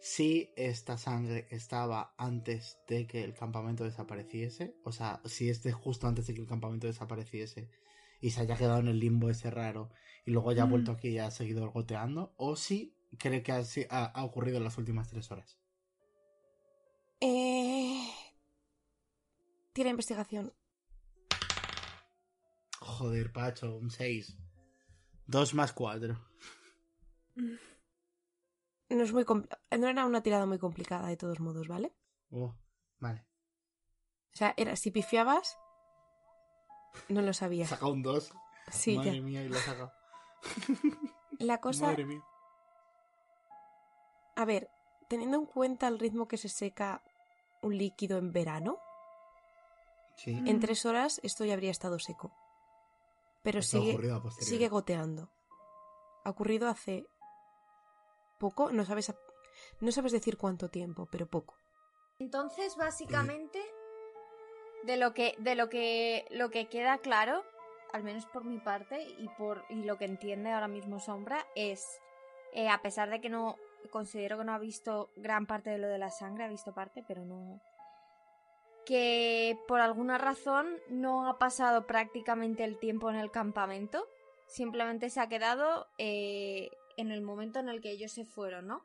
[0.00, 4.76] si esta sangre estaba antes de que el campamento desapareciese.
[4.84, 7.70] O sea, si es de justo antes de que el campamento desapareciese
[8.20, 9.90] y se haya quedado en el limbo ese raro
[10.26, 10.70] y luego ya ha Mm.
[10.70, 12.34] vuelto aquí y ha seguido goteando.
[12.36, 15.58] O si cree que ha ocurrido en las últimas tres horas.
[17.20, 18.06] Eh...
[19.72, 20.52] Tira investigación.
[22.80, 24.36] Joder, Pacho, un 6.
[25.26, 26.18] 2 más 4.
[28.90, 31.92] No es muy no era una tirada muy complicada de todos modos, ¿vale?
[32.30, 32.54] Oh,
[32.98, 33.26] vale.
[34.32, 35.56] O sea, era si pifiabas
[37.08, 37.66] no lo sabía.
[37.66, 38.32] Saca un 2.
[38.70, 39.22] Sí, Madre ya.
[39.22, 39.92] mía, y lo saca.
[41.38, 42.22] La cosa, Madre mía.
[44.36, 44.70] a ver,
[45.08, 47.02] teniendo en cuenta el ritmo que se seca
[47.62, 48.78] un líquido en verano,
[50.16, 50.30] Sí.
[50.46, 52.32] en tres horas esto ya habría estado seco.
[53.44, 53.98] Pero sigue,
[54.40, 55.30] sigue goteando.
[56.24, 57.06] Ha ocurrido hace
[58.40, 59.14] poco, no sabes,
[59.80, 61.54] no sabes decir cuánto tiempo, pero poco.
[62.18, 63.60] Entonces, básicamente,
[64.84, 67.44] de lo que, de lo que, lo que queda claro,
[67.92, 72.00] al menos por mi parte y por y lo que entiende ahora mismo Sombra, es
[72.54, 73.56] eh, a pesar de que no
[73.90, 77.04] considero que no ha visto gran parte de lo de la sangre, ha visto parte,
[77.06, 77.60] pero no
[78.84, 84.06] que por alguna razón no ha pasado prácticamente el tiempo en el campamento,
[84.46, 88.84] simplemente se ha quedado eh, en el momento en el que ellos se fueron, ¿no?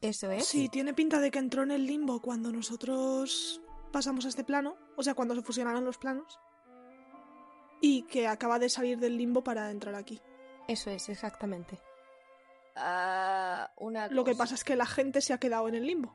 [0.00, 0.46] Eso es.
[0.46, 3.60] Sí, tiene pinta de que entró en el limbo cuando nosotros
[3.92, 6.38] pasamos a este plano, o sea, cuando se fusionaron los planos,
[7.80, 10.20] y que acaba de salir del limbo para entrar aquí.
[10.68, 11.80] Eso es, exactamente.
[12.76, 16.14] Ah, una Lo que pasa es que la gente se ha quedado en el limbo.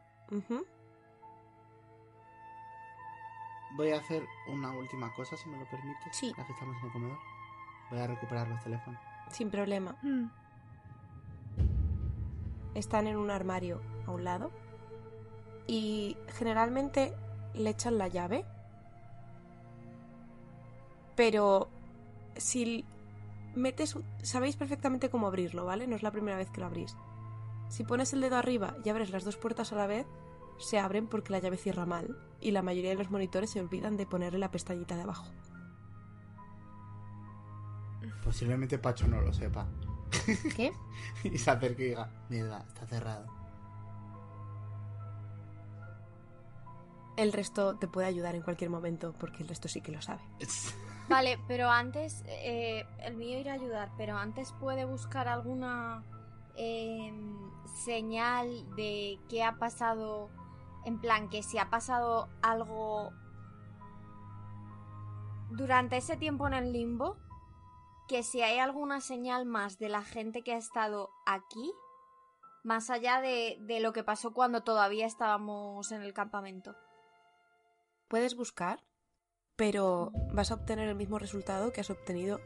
[3.75, 6.15] Voy a hacer una última cosa, si me lo permites.
[6.15, 6.33] Sí.
[6.37, 7.17] Ya que estamos en el comedor.
[7.89, 8.99] Voy a recuperar los teléfonos.
[9.31, 9.95] Sin problema.
[10.03, 10.25] Mm.
[12.75, 14.51] Están en un armario a un lado.
[15.67, 17.13] Y generalmente
[17.53, 18.45] le echan la llave.
[21.15, 21.69] Pero
[22.35, 22.85] si
[23.55, 23.95] metes...
[23.95, 25.87] un- Sabéis perfectamente cómo abrirlo, ¿vale?
[25.87, 26.95] No es la primera vez que lo abrís.
[27.69, 30.05] Si pones el dedo arriba y abres las dos puertas a la vez,
[30.59, 32.17] se abren porque la llave cierra mal.
[32.39, 35.25] Y la mayoría de los monitores se olvidan de ponerle la pestañita de abajo.
[38.23, 39.67] Posiblemente Pacho no lo sepa.
[40.55, 40.73] ¿Qué?
[41.23, 43.25] y se acerque y diga, Mierda, está cerrado.
[47.15, 50.21] El resto te puede ayudar en cualquier momento porque el resto sí que lo sabe.
[51.09, 56.03] Vale, pero antes, eh, el mío irá a ayudar, pero antes puede buscar alguna
[56.55, 57.35] em,
[57.83, 60.29] señal de qué ha pasado,
[60.85, 63.11] en plan, que si ha pasado algo
[65.51, 67.17] durante ese tiempo en el limbo,
[68.07, 71.73] que si hay alguna señal más de la gente que ha estado aquí,
[72.63, 76.75] más allá de, de lo que pasó cuando todavía estábamos en el campamento.
[78.07, 78.83] Puedes buscar,
[79.55, 82.39] pero vas a obtener el mismo resultado que has obtenido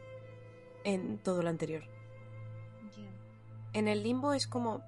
[0.84, 1.84] en todo lo anterior.
[3.72, 4.82] En el limbo es como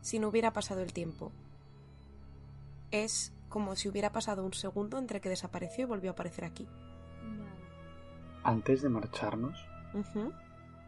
[0.00, 1.32] si no hubiera pasado el tiempo.
[2.92, 6.68] Es como si hubiera pasado un segundo entre que desapareció y volvió a aparecer aquí.
[8.44, 9.58] Antes de marcharnos.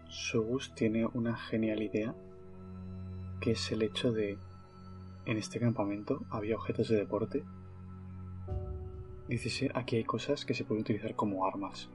[0.09, 2.15] Sogus tiene una genial idea,
[3.41, 4.39] que es el hecho de,
[5.27, 7.45] en este campamento había objetos de deporte.
[9.29, 11.89] Dice, aquí hay cosas que se pueden utilizar como armas.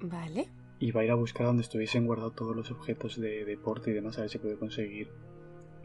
[0.00, 0.48] Vale.
[0.78, 3.94] Y va a ir a buscar donde estuviesen guardados todos los objetos de deporte y
[3.94, 5.10] demás, a ver si puede conseguir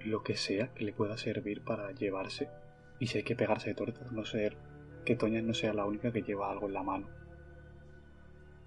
[0.06, 2.50] lo que sea que le pueda servir para llevarse.
[3.00, 4.58] Y si hay que pegarse de tortas, no ser
[5.06, 7.08] que Toña no sea la única que lleva algo en la mano.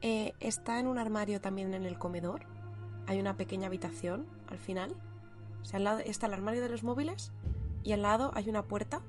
[0.03, 2.47] Eh, está en un armario también en el comedor.
[3.07, 4.95] Hay una pequeña habitación al final.
[6.05, 7.33] Está el armario de los móviles
[7.83, 9.01] y al lado hay una puerta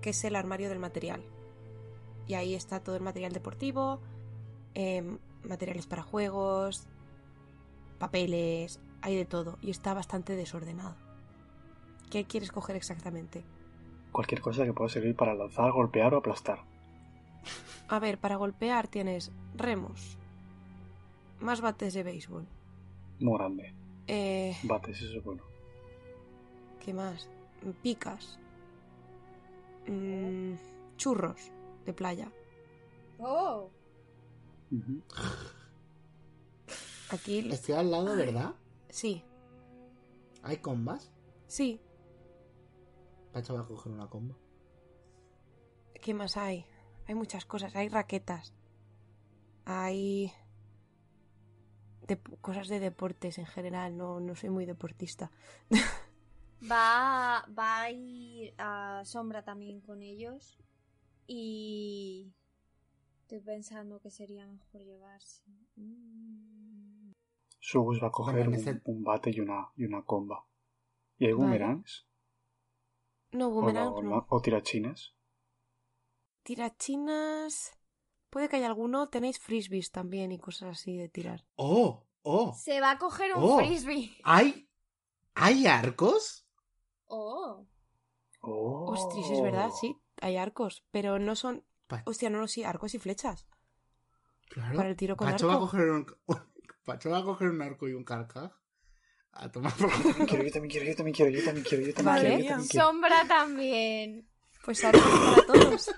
[0.00, 1.22] que es el armario del material.
[2.26, 4.00] Y ahí está todo el material deportivo,
[4.74, 6.86] em, materiales para juegos,
[7.98, 9.58] papeles, hay de todo.
[9.60, 11.07] Y está bastante desordenado.
[12.10, 13.44] ¿Qué quieres coger exactamente?
[14.12, 16.60] Cualquier cosa que pueda servir para lanzar, golpear o aplastar.
[17.88, 20.16] A ver, para golpear tienes remos,
[21.40, 22.46] más bates de béisbol,
[23.20, 23.74] Muy grande.
[24.06, 25.42] eh, Bates, eso es bueno.
[26.84, 27.28] ¿Qué más?
[27.82, 28.38] Picas.
[29.86, 30.54] Mm,
[30.96, 31.50] churros
[31.86, 32.30] de playa.
[33.18, 33.70] Oh.
[37.10, 38.54] Aquí, Estoy al lado, ¿verdad?
[38.90, 39.22] sí,
[40.42, 41.10] ¿Hay combas?
[41.46, 41.80] sí.
[43.32, 44.36] Pacho va a coger una comba.
[46.00, 46.64] ¿Qué más hay?
[47.06, 47.74] Hay muchas cosas.
[47.76, 48.54] Hay raquetas.
[49.64, 50.32] Hay
[52.40, 53.96] cosas de deportes en general.
[53.96, 55.30] No, no soy muy deportista.
[56.70, 60.58] va, va a ir a Sombra también con ellos.
[61.26, 62.32] Y
[63.20, 65.42] estoy pensando que sería mejor llevarse.
[65.76, 67.12] Mm.
[67.60, 70.46] Sugus va a coger un, un bate y una, y una comba.
[71.18, 71.44] ¿Y hay Vale.
[71.44, 72.07] boomerangs?
[73.32, 74.02] No, ¿O, boomerang, no.
[74.02, 75.14] no- o tirachines?
[76.42, 77.72] Tirachinas.
[78.30, 79.08] Puede que haya alguno.
[79.08, 81.44] Tenéis frisbees también y cosas así de tirar.
[81.56, 82.06] ¡Oh!
[82.22, 82.54] ¡Oh!
[82.54, 83.58] Se va a coger un Oh.
[83.58, 84.16] frisbee.
[84.24, 84.68] ¿Hay.
[85.34, 86.46] ¿Hay arcos?
[87.06, 87.66] Oh.
[88.40, 88.92] ¡Oh!
[88.92, 89.96] Ostras, es verdad, sí.
[90.20, 90.84] Hay arcos.
[90.90, 91.64] Pero no son.
[91.86, 93.46] Pa- Hostia, no, no, sí, arcos y flechas.
[94.50, 94.76] Claro.
[94.76, 95.66] Para el tiro con Pacho va a arco.
[95.66, 96.06] coger un.
[96.84, 98.52] Pacho va a coger un arco y un carcaj.
[99.32, 99.88] A tomar por
[100.18, 102.62] yo también quiero, yo también quiero, yo también quiero, yo también quiero.
[102.64, 104.28] Sombra también.
[104.64, 105.90] Pues arcos para todos.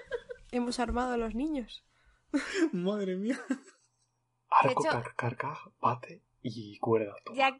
[0.50, 1.84] Hemos armado a los niños.
[2.72, 3.38] Madre mía.
[4.50, 7.14] Arco, hecho- car- carcaj, bate y cuerda.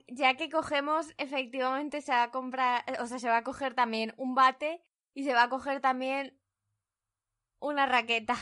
[0.08, 4.14] ya que cogemos, efectivamente se va a comprar, o sea, se va a coger también
[4.16, 4.82] un bate
[5.14, 6.40] y se va a coger también
[7.60, 8.36] una raqueta.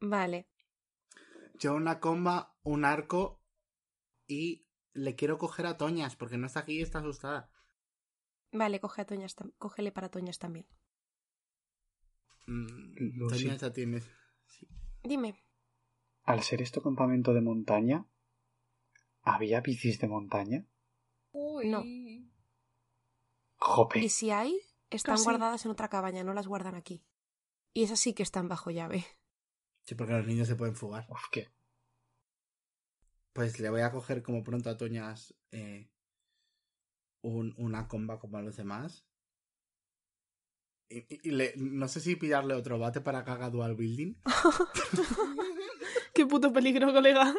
[0.00, 0.48] Vale.
[1.54, 3.40] Yo una comba, un arco
[4.26, 4.65] y
[4.96, 7.50] le quiero coger a Toñas porque no está aquí y está asustada.
[8.52, 10.66] Vale, coge a Toñas cógele para Toñas también.
[12.46, 13.28] Mm.
[13.28, 14.10] Toñas ya tienes.
[14.46, 14.68] Sí.
[15.02, 15.42] Dime.
[16.22, 18.06] Al ser esto campamento de montaña,
[19.22, 20.66] ¿había bicis de montaña?
[21.32, 21.68] Uy.
[21.68, 21.84] No.
[23.58, 24.00] ¡Jope!
[24.00, 24.58] Y si hay,
[24.90, 25.24] están Casi.
[25.24, 27.04] guardadas en otra cabaña, no las guardan aquí.
[27.72, 29.04] Y esas sí que están bajo llave.
[29.84, 31.06] Sí, porque los niños se pueden fugar.
[31.10, 31.48] Uf, ¿qué?
[33.36, 35.88] Pues le voy a coger como pronto a Toñas eh,
[37.22, 39.06] un- una comba como a los demás.
[40.88, 44.14] Y, y- y le- no sé si pillarle otro bate para que haga dual building.
[46.14, 47.34] Qué puto peligro, colega.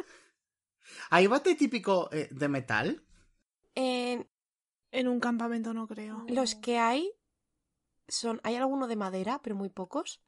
[1.09, 3.03] ¿Hay bate típico eh, de metal?
[3.75, 4.27] En
[4.91, 6.25] En un campamento no creo.
[6.29, 7.11] los que hay
[8.07, 8.39] son.
[8.43, 10.21] Hay alguno de madera, pero muy pocos.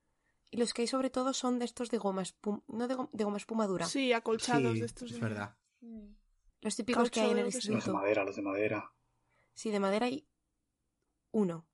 [0.51, 2.63] Y los que hay sobre todo son de estos de goma espuma.
[2.67, 3.85] No de, go- de goma espumadura.
[3.85, 5.11] Sí, acolchados sí, de estos.
[5.11, 5.55] es de- verdad.
[5.81, 6.13] Mm.
[6.61, 7.57] Los típicos que hay en el sea.
[7.59, 7.97] Los de instituto.
[7.97, 8.93] madera, los de madera.
[9.53, 10.27] Sí, de madera hay
[11.31, 11.67] uno.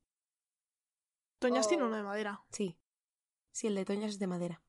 [1.39, 1.69] Toñas Oh.
[1.69, 2.43] tiene uno de madera.
[2.51, 2.77] Sí.
[3.51, 4.61] Sí, el de Toñas es de madera.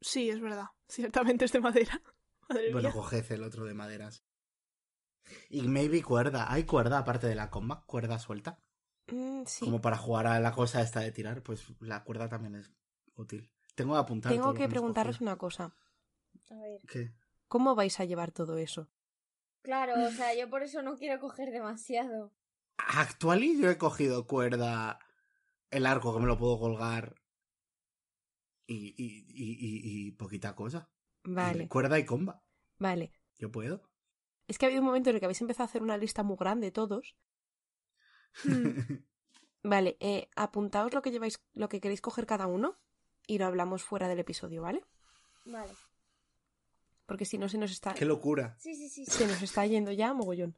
[0.00, 0.66] Sí, es verdad.
[0.88, 2.02] Ciertamente es de madera.
[2.48, 4.24] Madre Bueno, coged el otro de maderas.
[5.48, 6.52] Y maybe cuerda.
[6.52, 7.84] ¿Hay cuerda aparte de la comba?
[7.86, 8.58] ¿Cuerda suelta?
[9.06, 9.64] Mm, sí.
[9.64, 12.72] Como para jugar a la cosa esta de tirar, pues la cuerda también es
[13.14, 13.52] útil.
[13.76, 14.32] Tengo que apuntar.
[14.32, 15.72] Tengo que preguntaros una cosa.
[16.50, 16.80] A ver.
[16.88, 17.12] ¿Qué?
[17.52, 18.82] ¿Cómo vais a llevar todo eso?
[19.62, 22.30] Claro, o sea, yo por eso no quiero coger demasiado.
[22.78, 24.98] Actually yo he cogido cuerda,
[25.70, 27.14] el arco que me lo puedo colgar
[28.66, 30.88] y, y, y, y- y poquita cosa.
[31.24, 32.42] Y Vale, cuerda y comba.
[32.78, 33.12] vale.
[33.38, 33.82] Yo puedo.
[34.46, 36.22] Es que ha habido un momento en el que habéis empezado a hacer una lista
[36.22, 37.16] muy grande todos.
[39.62, 42.78] Vale, eh, apuntaos lo que lleváis, lo que queréis coger cada uno
[43.26, 44.82] y lo hablamos fuera del episodio, ¿vale?
[45.44, 45.72] Vale.
[47.10, 48.54] Porque si no se nos está Qué locura.
[48.60, 49.04] Sí, sí, sí.
[49.04, 50.54] Sí, se nos está yendo ya mogollón.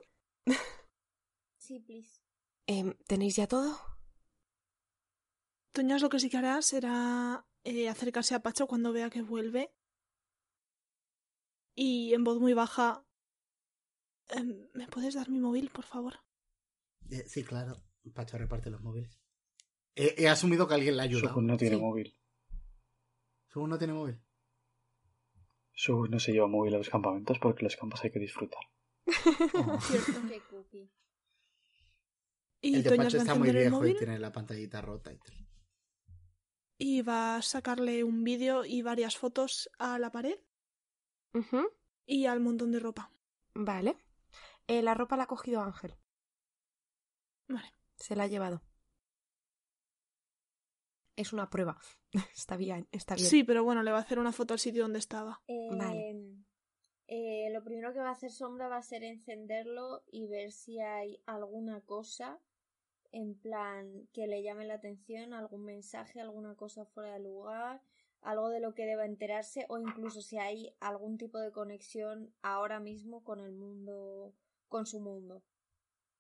[1.57, 2.21] sí please.
[2.67, 3.75] Em, ¿Tenéis ya todo?
[5.73, 9.73] Toñas lo que sí que hará será eh, acercarse a Pacho cuando vea que vuelve.
[11.75, 13.03] Y en voz muy baja.
[14.29, 16.21] em, ¿Me puedes dar mi móvil, por favor?
[17.09, 17.83] Eh, sí, claro.
[18.13, 19.19] Pacho reparte los móviles.
[19.95, 21.29] He, he asumido que alguien le ha ayudado.
[21.31, 21.81] Sugus no tiene Sí.
[21.83, 22.19] móvil.
[23.49, 24.21] Sugus no tiene móvil.
[25.83, 28.63] Sugus no se lleva móvil a los campamentos porque los campos hay que disfrutar.
[29.55, 29.79] Oh.
[30.49, 30.89] Cookie.
[32.61, 35.13] Y el de Toñas Pacho va a está muy viejo y tiene la pantallita rota
[35.13, 35.49] y tal.
[36.79, 40.39] y va a sacarle un vídeo y varias fotos a la pared
[42.07, 43.11] y al montón de ropa.
[43.53, 43.97] Vale.
[44.69, 45.97] Eh, la ropa la ha cogido Ángel.
[47.49, 47.75] Vale.
[47.97, 48.63] Se la ha llevado.
[51.17, 51.79] Es una prueba.
[52.37, 53.27] está bien, está bien.
[53.27, 55.43] Sí, pero bueno, le va a hacer una foto al sitio donde estaba.
[55.47, 56.17] Eh, Vale.
[57.07, 60.81] eh, lo primero que va a hacer Sombra va a ser encenderlo y ver si
[60.81, 62.41] hay alguna cosa
[63.13, 67.83] en plan que le llame la atención, algún mensaje, alguna cosa fuera de lugar,
[68.23, 72.81] algo de lo que deba enterarse o incluso si hay algún tipo de conexión ahora
[72.81, 74.35] mismo con el mundo,
[74.69, 75.43] con su mundo.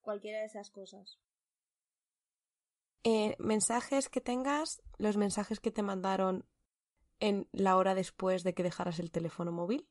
[0.02, 1.20] cualquiera de esas cosas.
[3.04, 6.46] Eh, mensajes que tengas, los mensajes que te mandaron
[7.18, 9.88] en la hora después de que dejaras el teléfono móvil,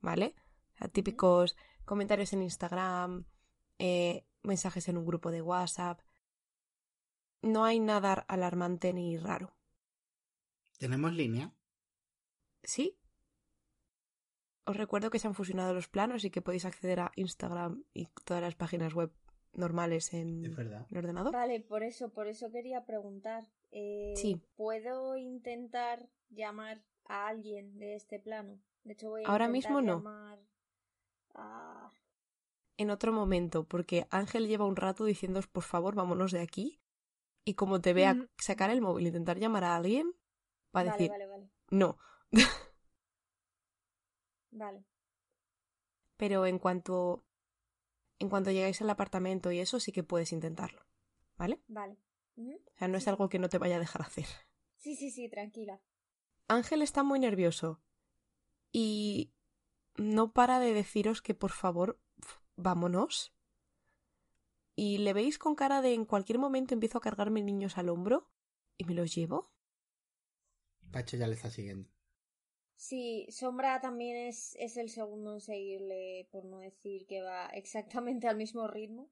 [0.00, 0.34] ¿vale?
[0.74, 3.26] O sea, típicos comentarios en Instagram,
[3.78, 6.00] eh, mensajes en un grupo de WhatsApp.
[7.42, 9.56] No hay nada alarmante ni raro.
[10.78, 11.52] ¿Tenemos línea?
[12.62, 12.98] ¿Sí?
[14.64, 18.06] Os recuerdo que se han fusionado los planos y que podéis acceder a Instagram y
[18.24, 19.12] todas las páginas web
[19.54, 21.32] normales en Es el ordenador.
[21.32, 23.44] Vale, por eso, por eso quería preguntar.
[23.70, 24.40] Eh, Sí.
[24.56, 28.58] ¿Puedo intentar llamar a alguien de este plano?
[28.84, 29.96] De hecho, voy a Ahora mismo no.
[29.96, 30.38] llamar
[31.34, 31.92] a...
[32.78, 36.80] En otro momento, porque Ángel lleva un rato diciéndos por favor, vámonos de aquí.
[37.44, 40.12] Y como te vea sacar el móvil e intentar llamar a alguien,
[40.74, 41.50] va a Vale, decir vale, vale.
[41.70, 41.98] no.
[44.52, 44.84] Vale.
[46.16, 47.24] Pero en cuanto
[48.22, 50.86] en cuanto llegáis al apartamento y eso, sí que puedes intentarlo.
[51.36, 51.60] ¿Vale?
[51.66, 51.98] Vale.
[52.36, 54.26] O sea, no es algo que no te vaya a dejar hacer.
[54.76, 55.80] Sí, sí, sí, tranquila.
[56.46, 57.80] Ángel está muy nervioso
[58.70, 59.32] y
[59.96, 62.00] no para de deciros que por favor
[62.54, 63.34] vámonos.
[64.76, 68.30] Y le veis con cara de en cualquier momento empiezo a cargarme niños al hombro
[68.78, 69.50] y me los llevo.
[70.92, 71.90] Pacho ya le está siguiendo.
[72.82, 78.26] Sí, Sombra también es, es el segundo en seguirle, por no decir que va exactamente
[78.26, 79.08] al mismo ritmo.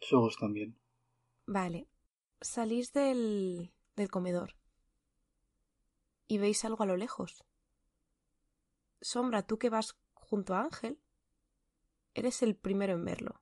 [0.00, 0.76] Sugos también.
[1.46, 1.86] Vale.
[2.40, 4.56] Salís del, del comedor
[6.26, 7.44] y veis algo a lo lejos.
[9.00, 10.98] Sombra, tú que vas junto a Ángel,
[12.14, 13.40] eres el primero en verlo.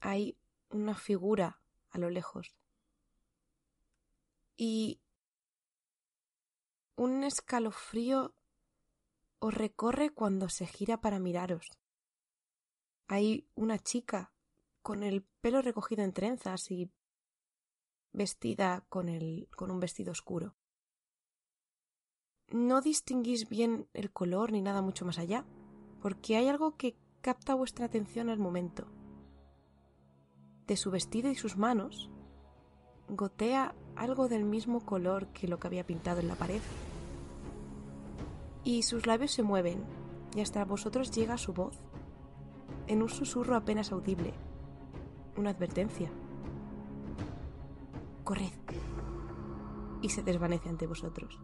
[0.00, 0.38] Hay
[0.70, 1.60] una figura
[1.90, 2.56] a lo lejos.
[4.56, 5.02] Y
[7.00, 8.34] un escalofrío
[9.38, 11.64] os recorre cuando se gira para miraros.
[13.08, 14.34] Hay una chica
[14.82, 16.90] con el pelo recogido en trenzas y
[18.12, 20.56] vestida con, el, con un vestido oscuro.
[22.48, 25.46] No distinguís bien el color ni nada mucho más allá,
[26.02, 28.86] porque hay algo que capta vuestra atención al momento.
[30.66, 32.10] De su vestido y sus manos
[33.08, 36.60] gotea algo del mismo color que lo que había pintado en la pared.
[38.64, 39.84] Y sus labios se mueven,
[40.34, 41.80] y hasta vosotros llega su voz,
[42.86, 44.34] en un susurro apenas audible,
[45.36, 46.10] una advertencia.
[48.24, 48.52] Corred.
[50.02, 51.38] Y se desvanece ante vosotros.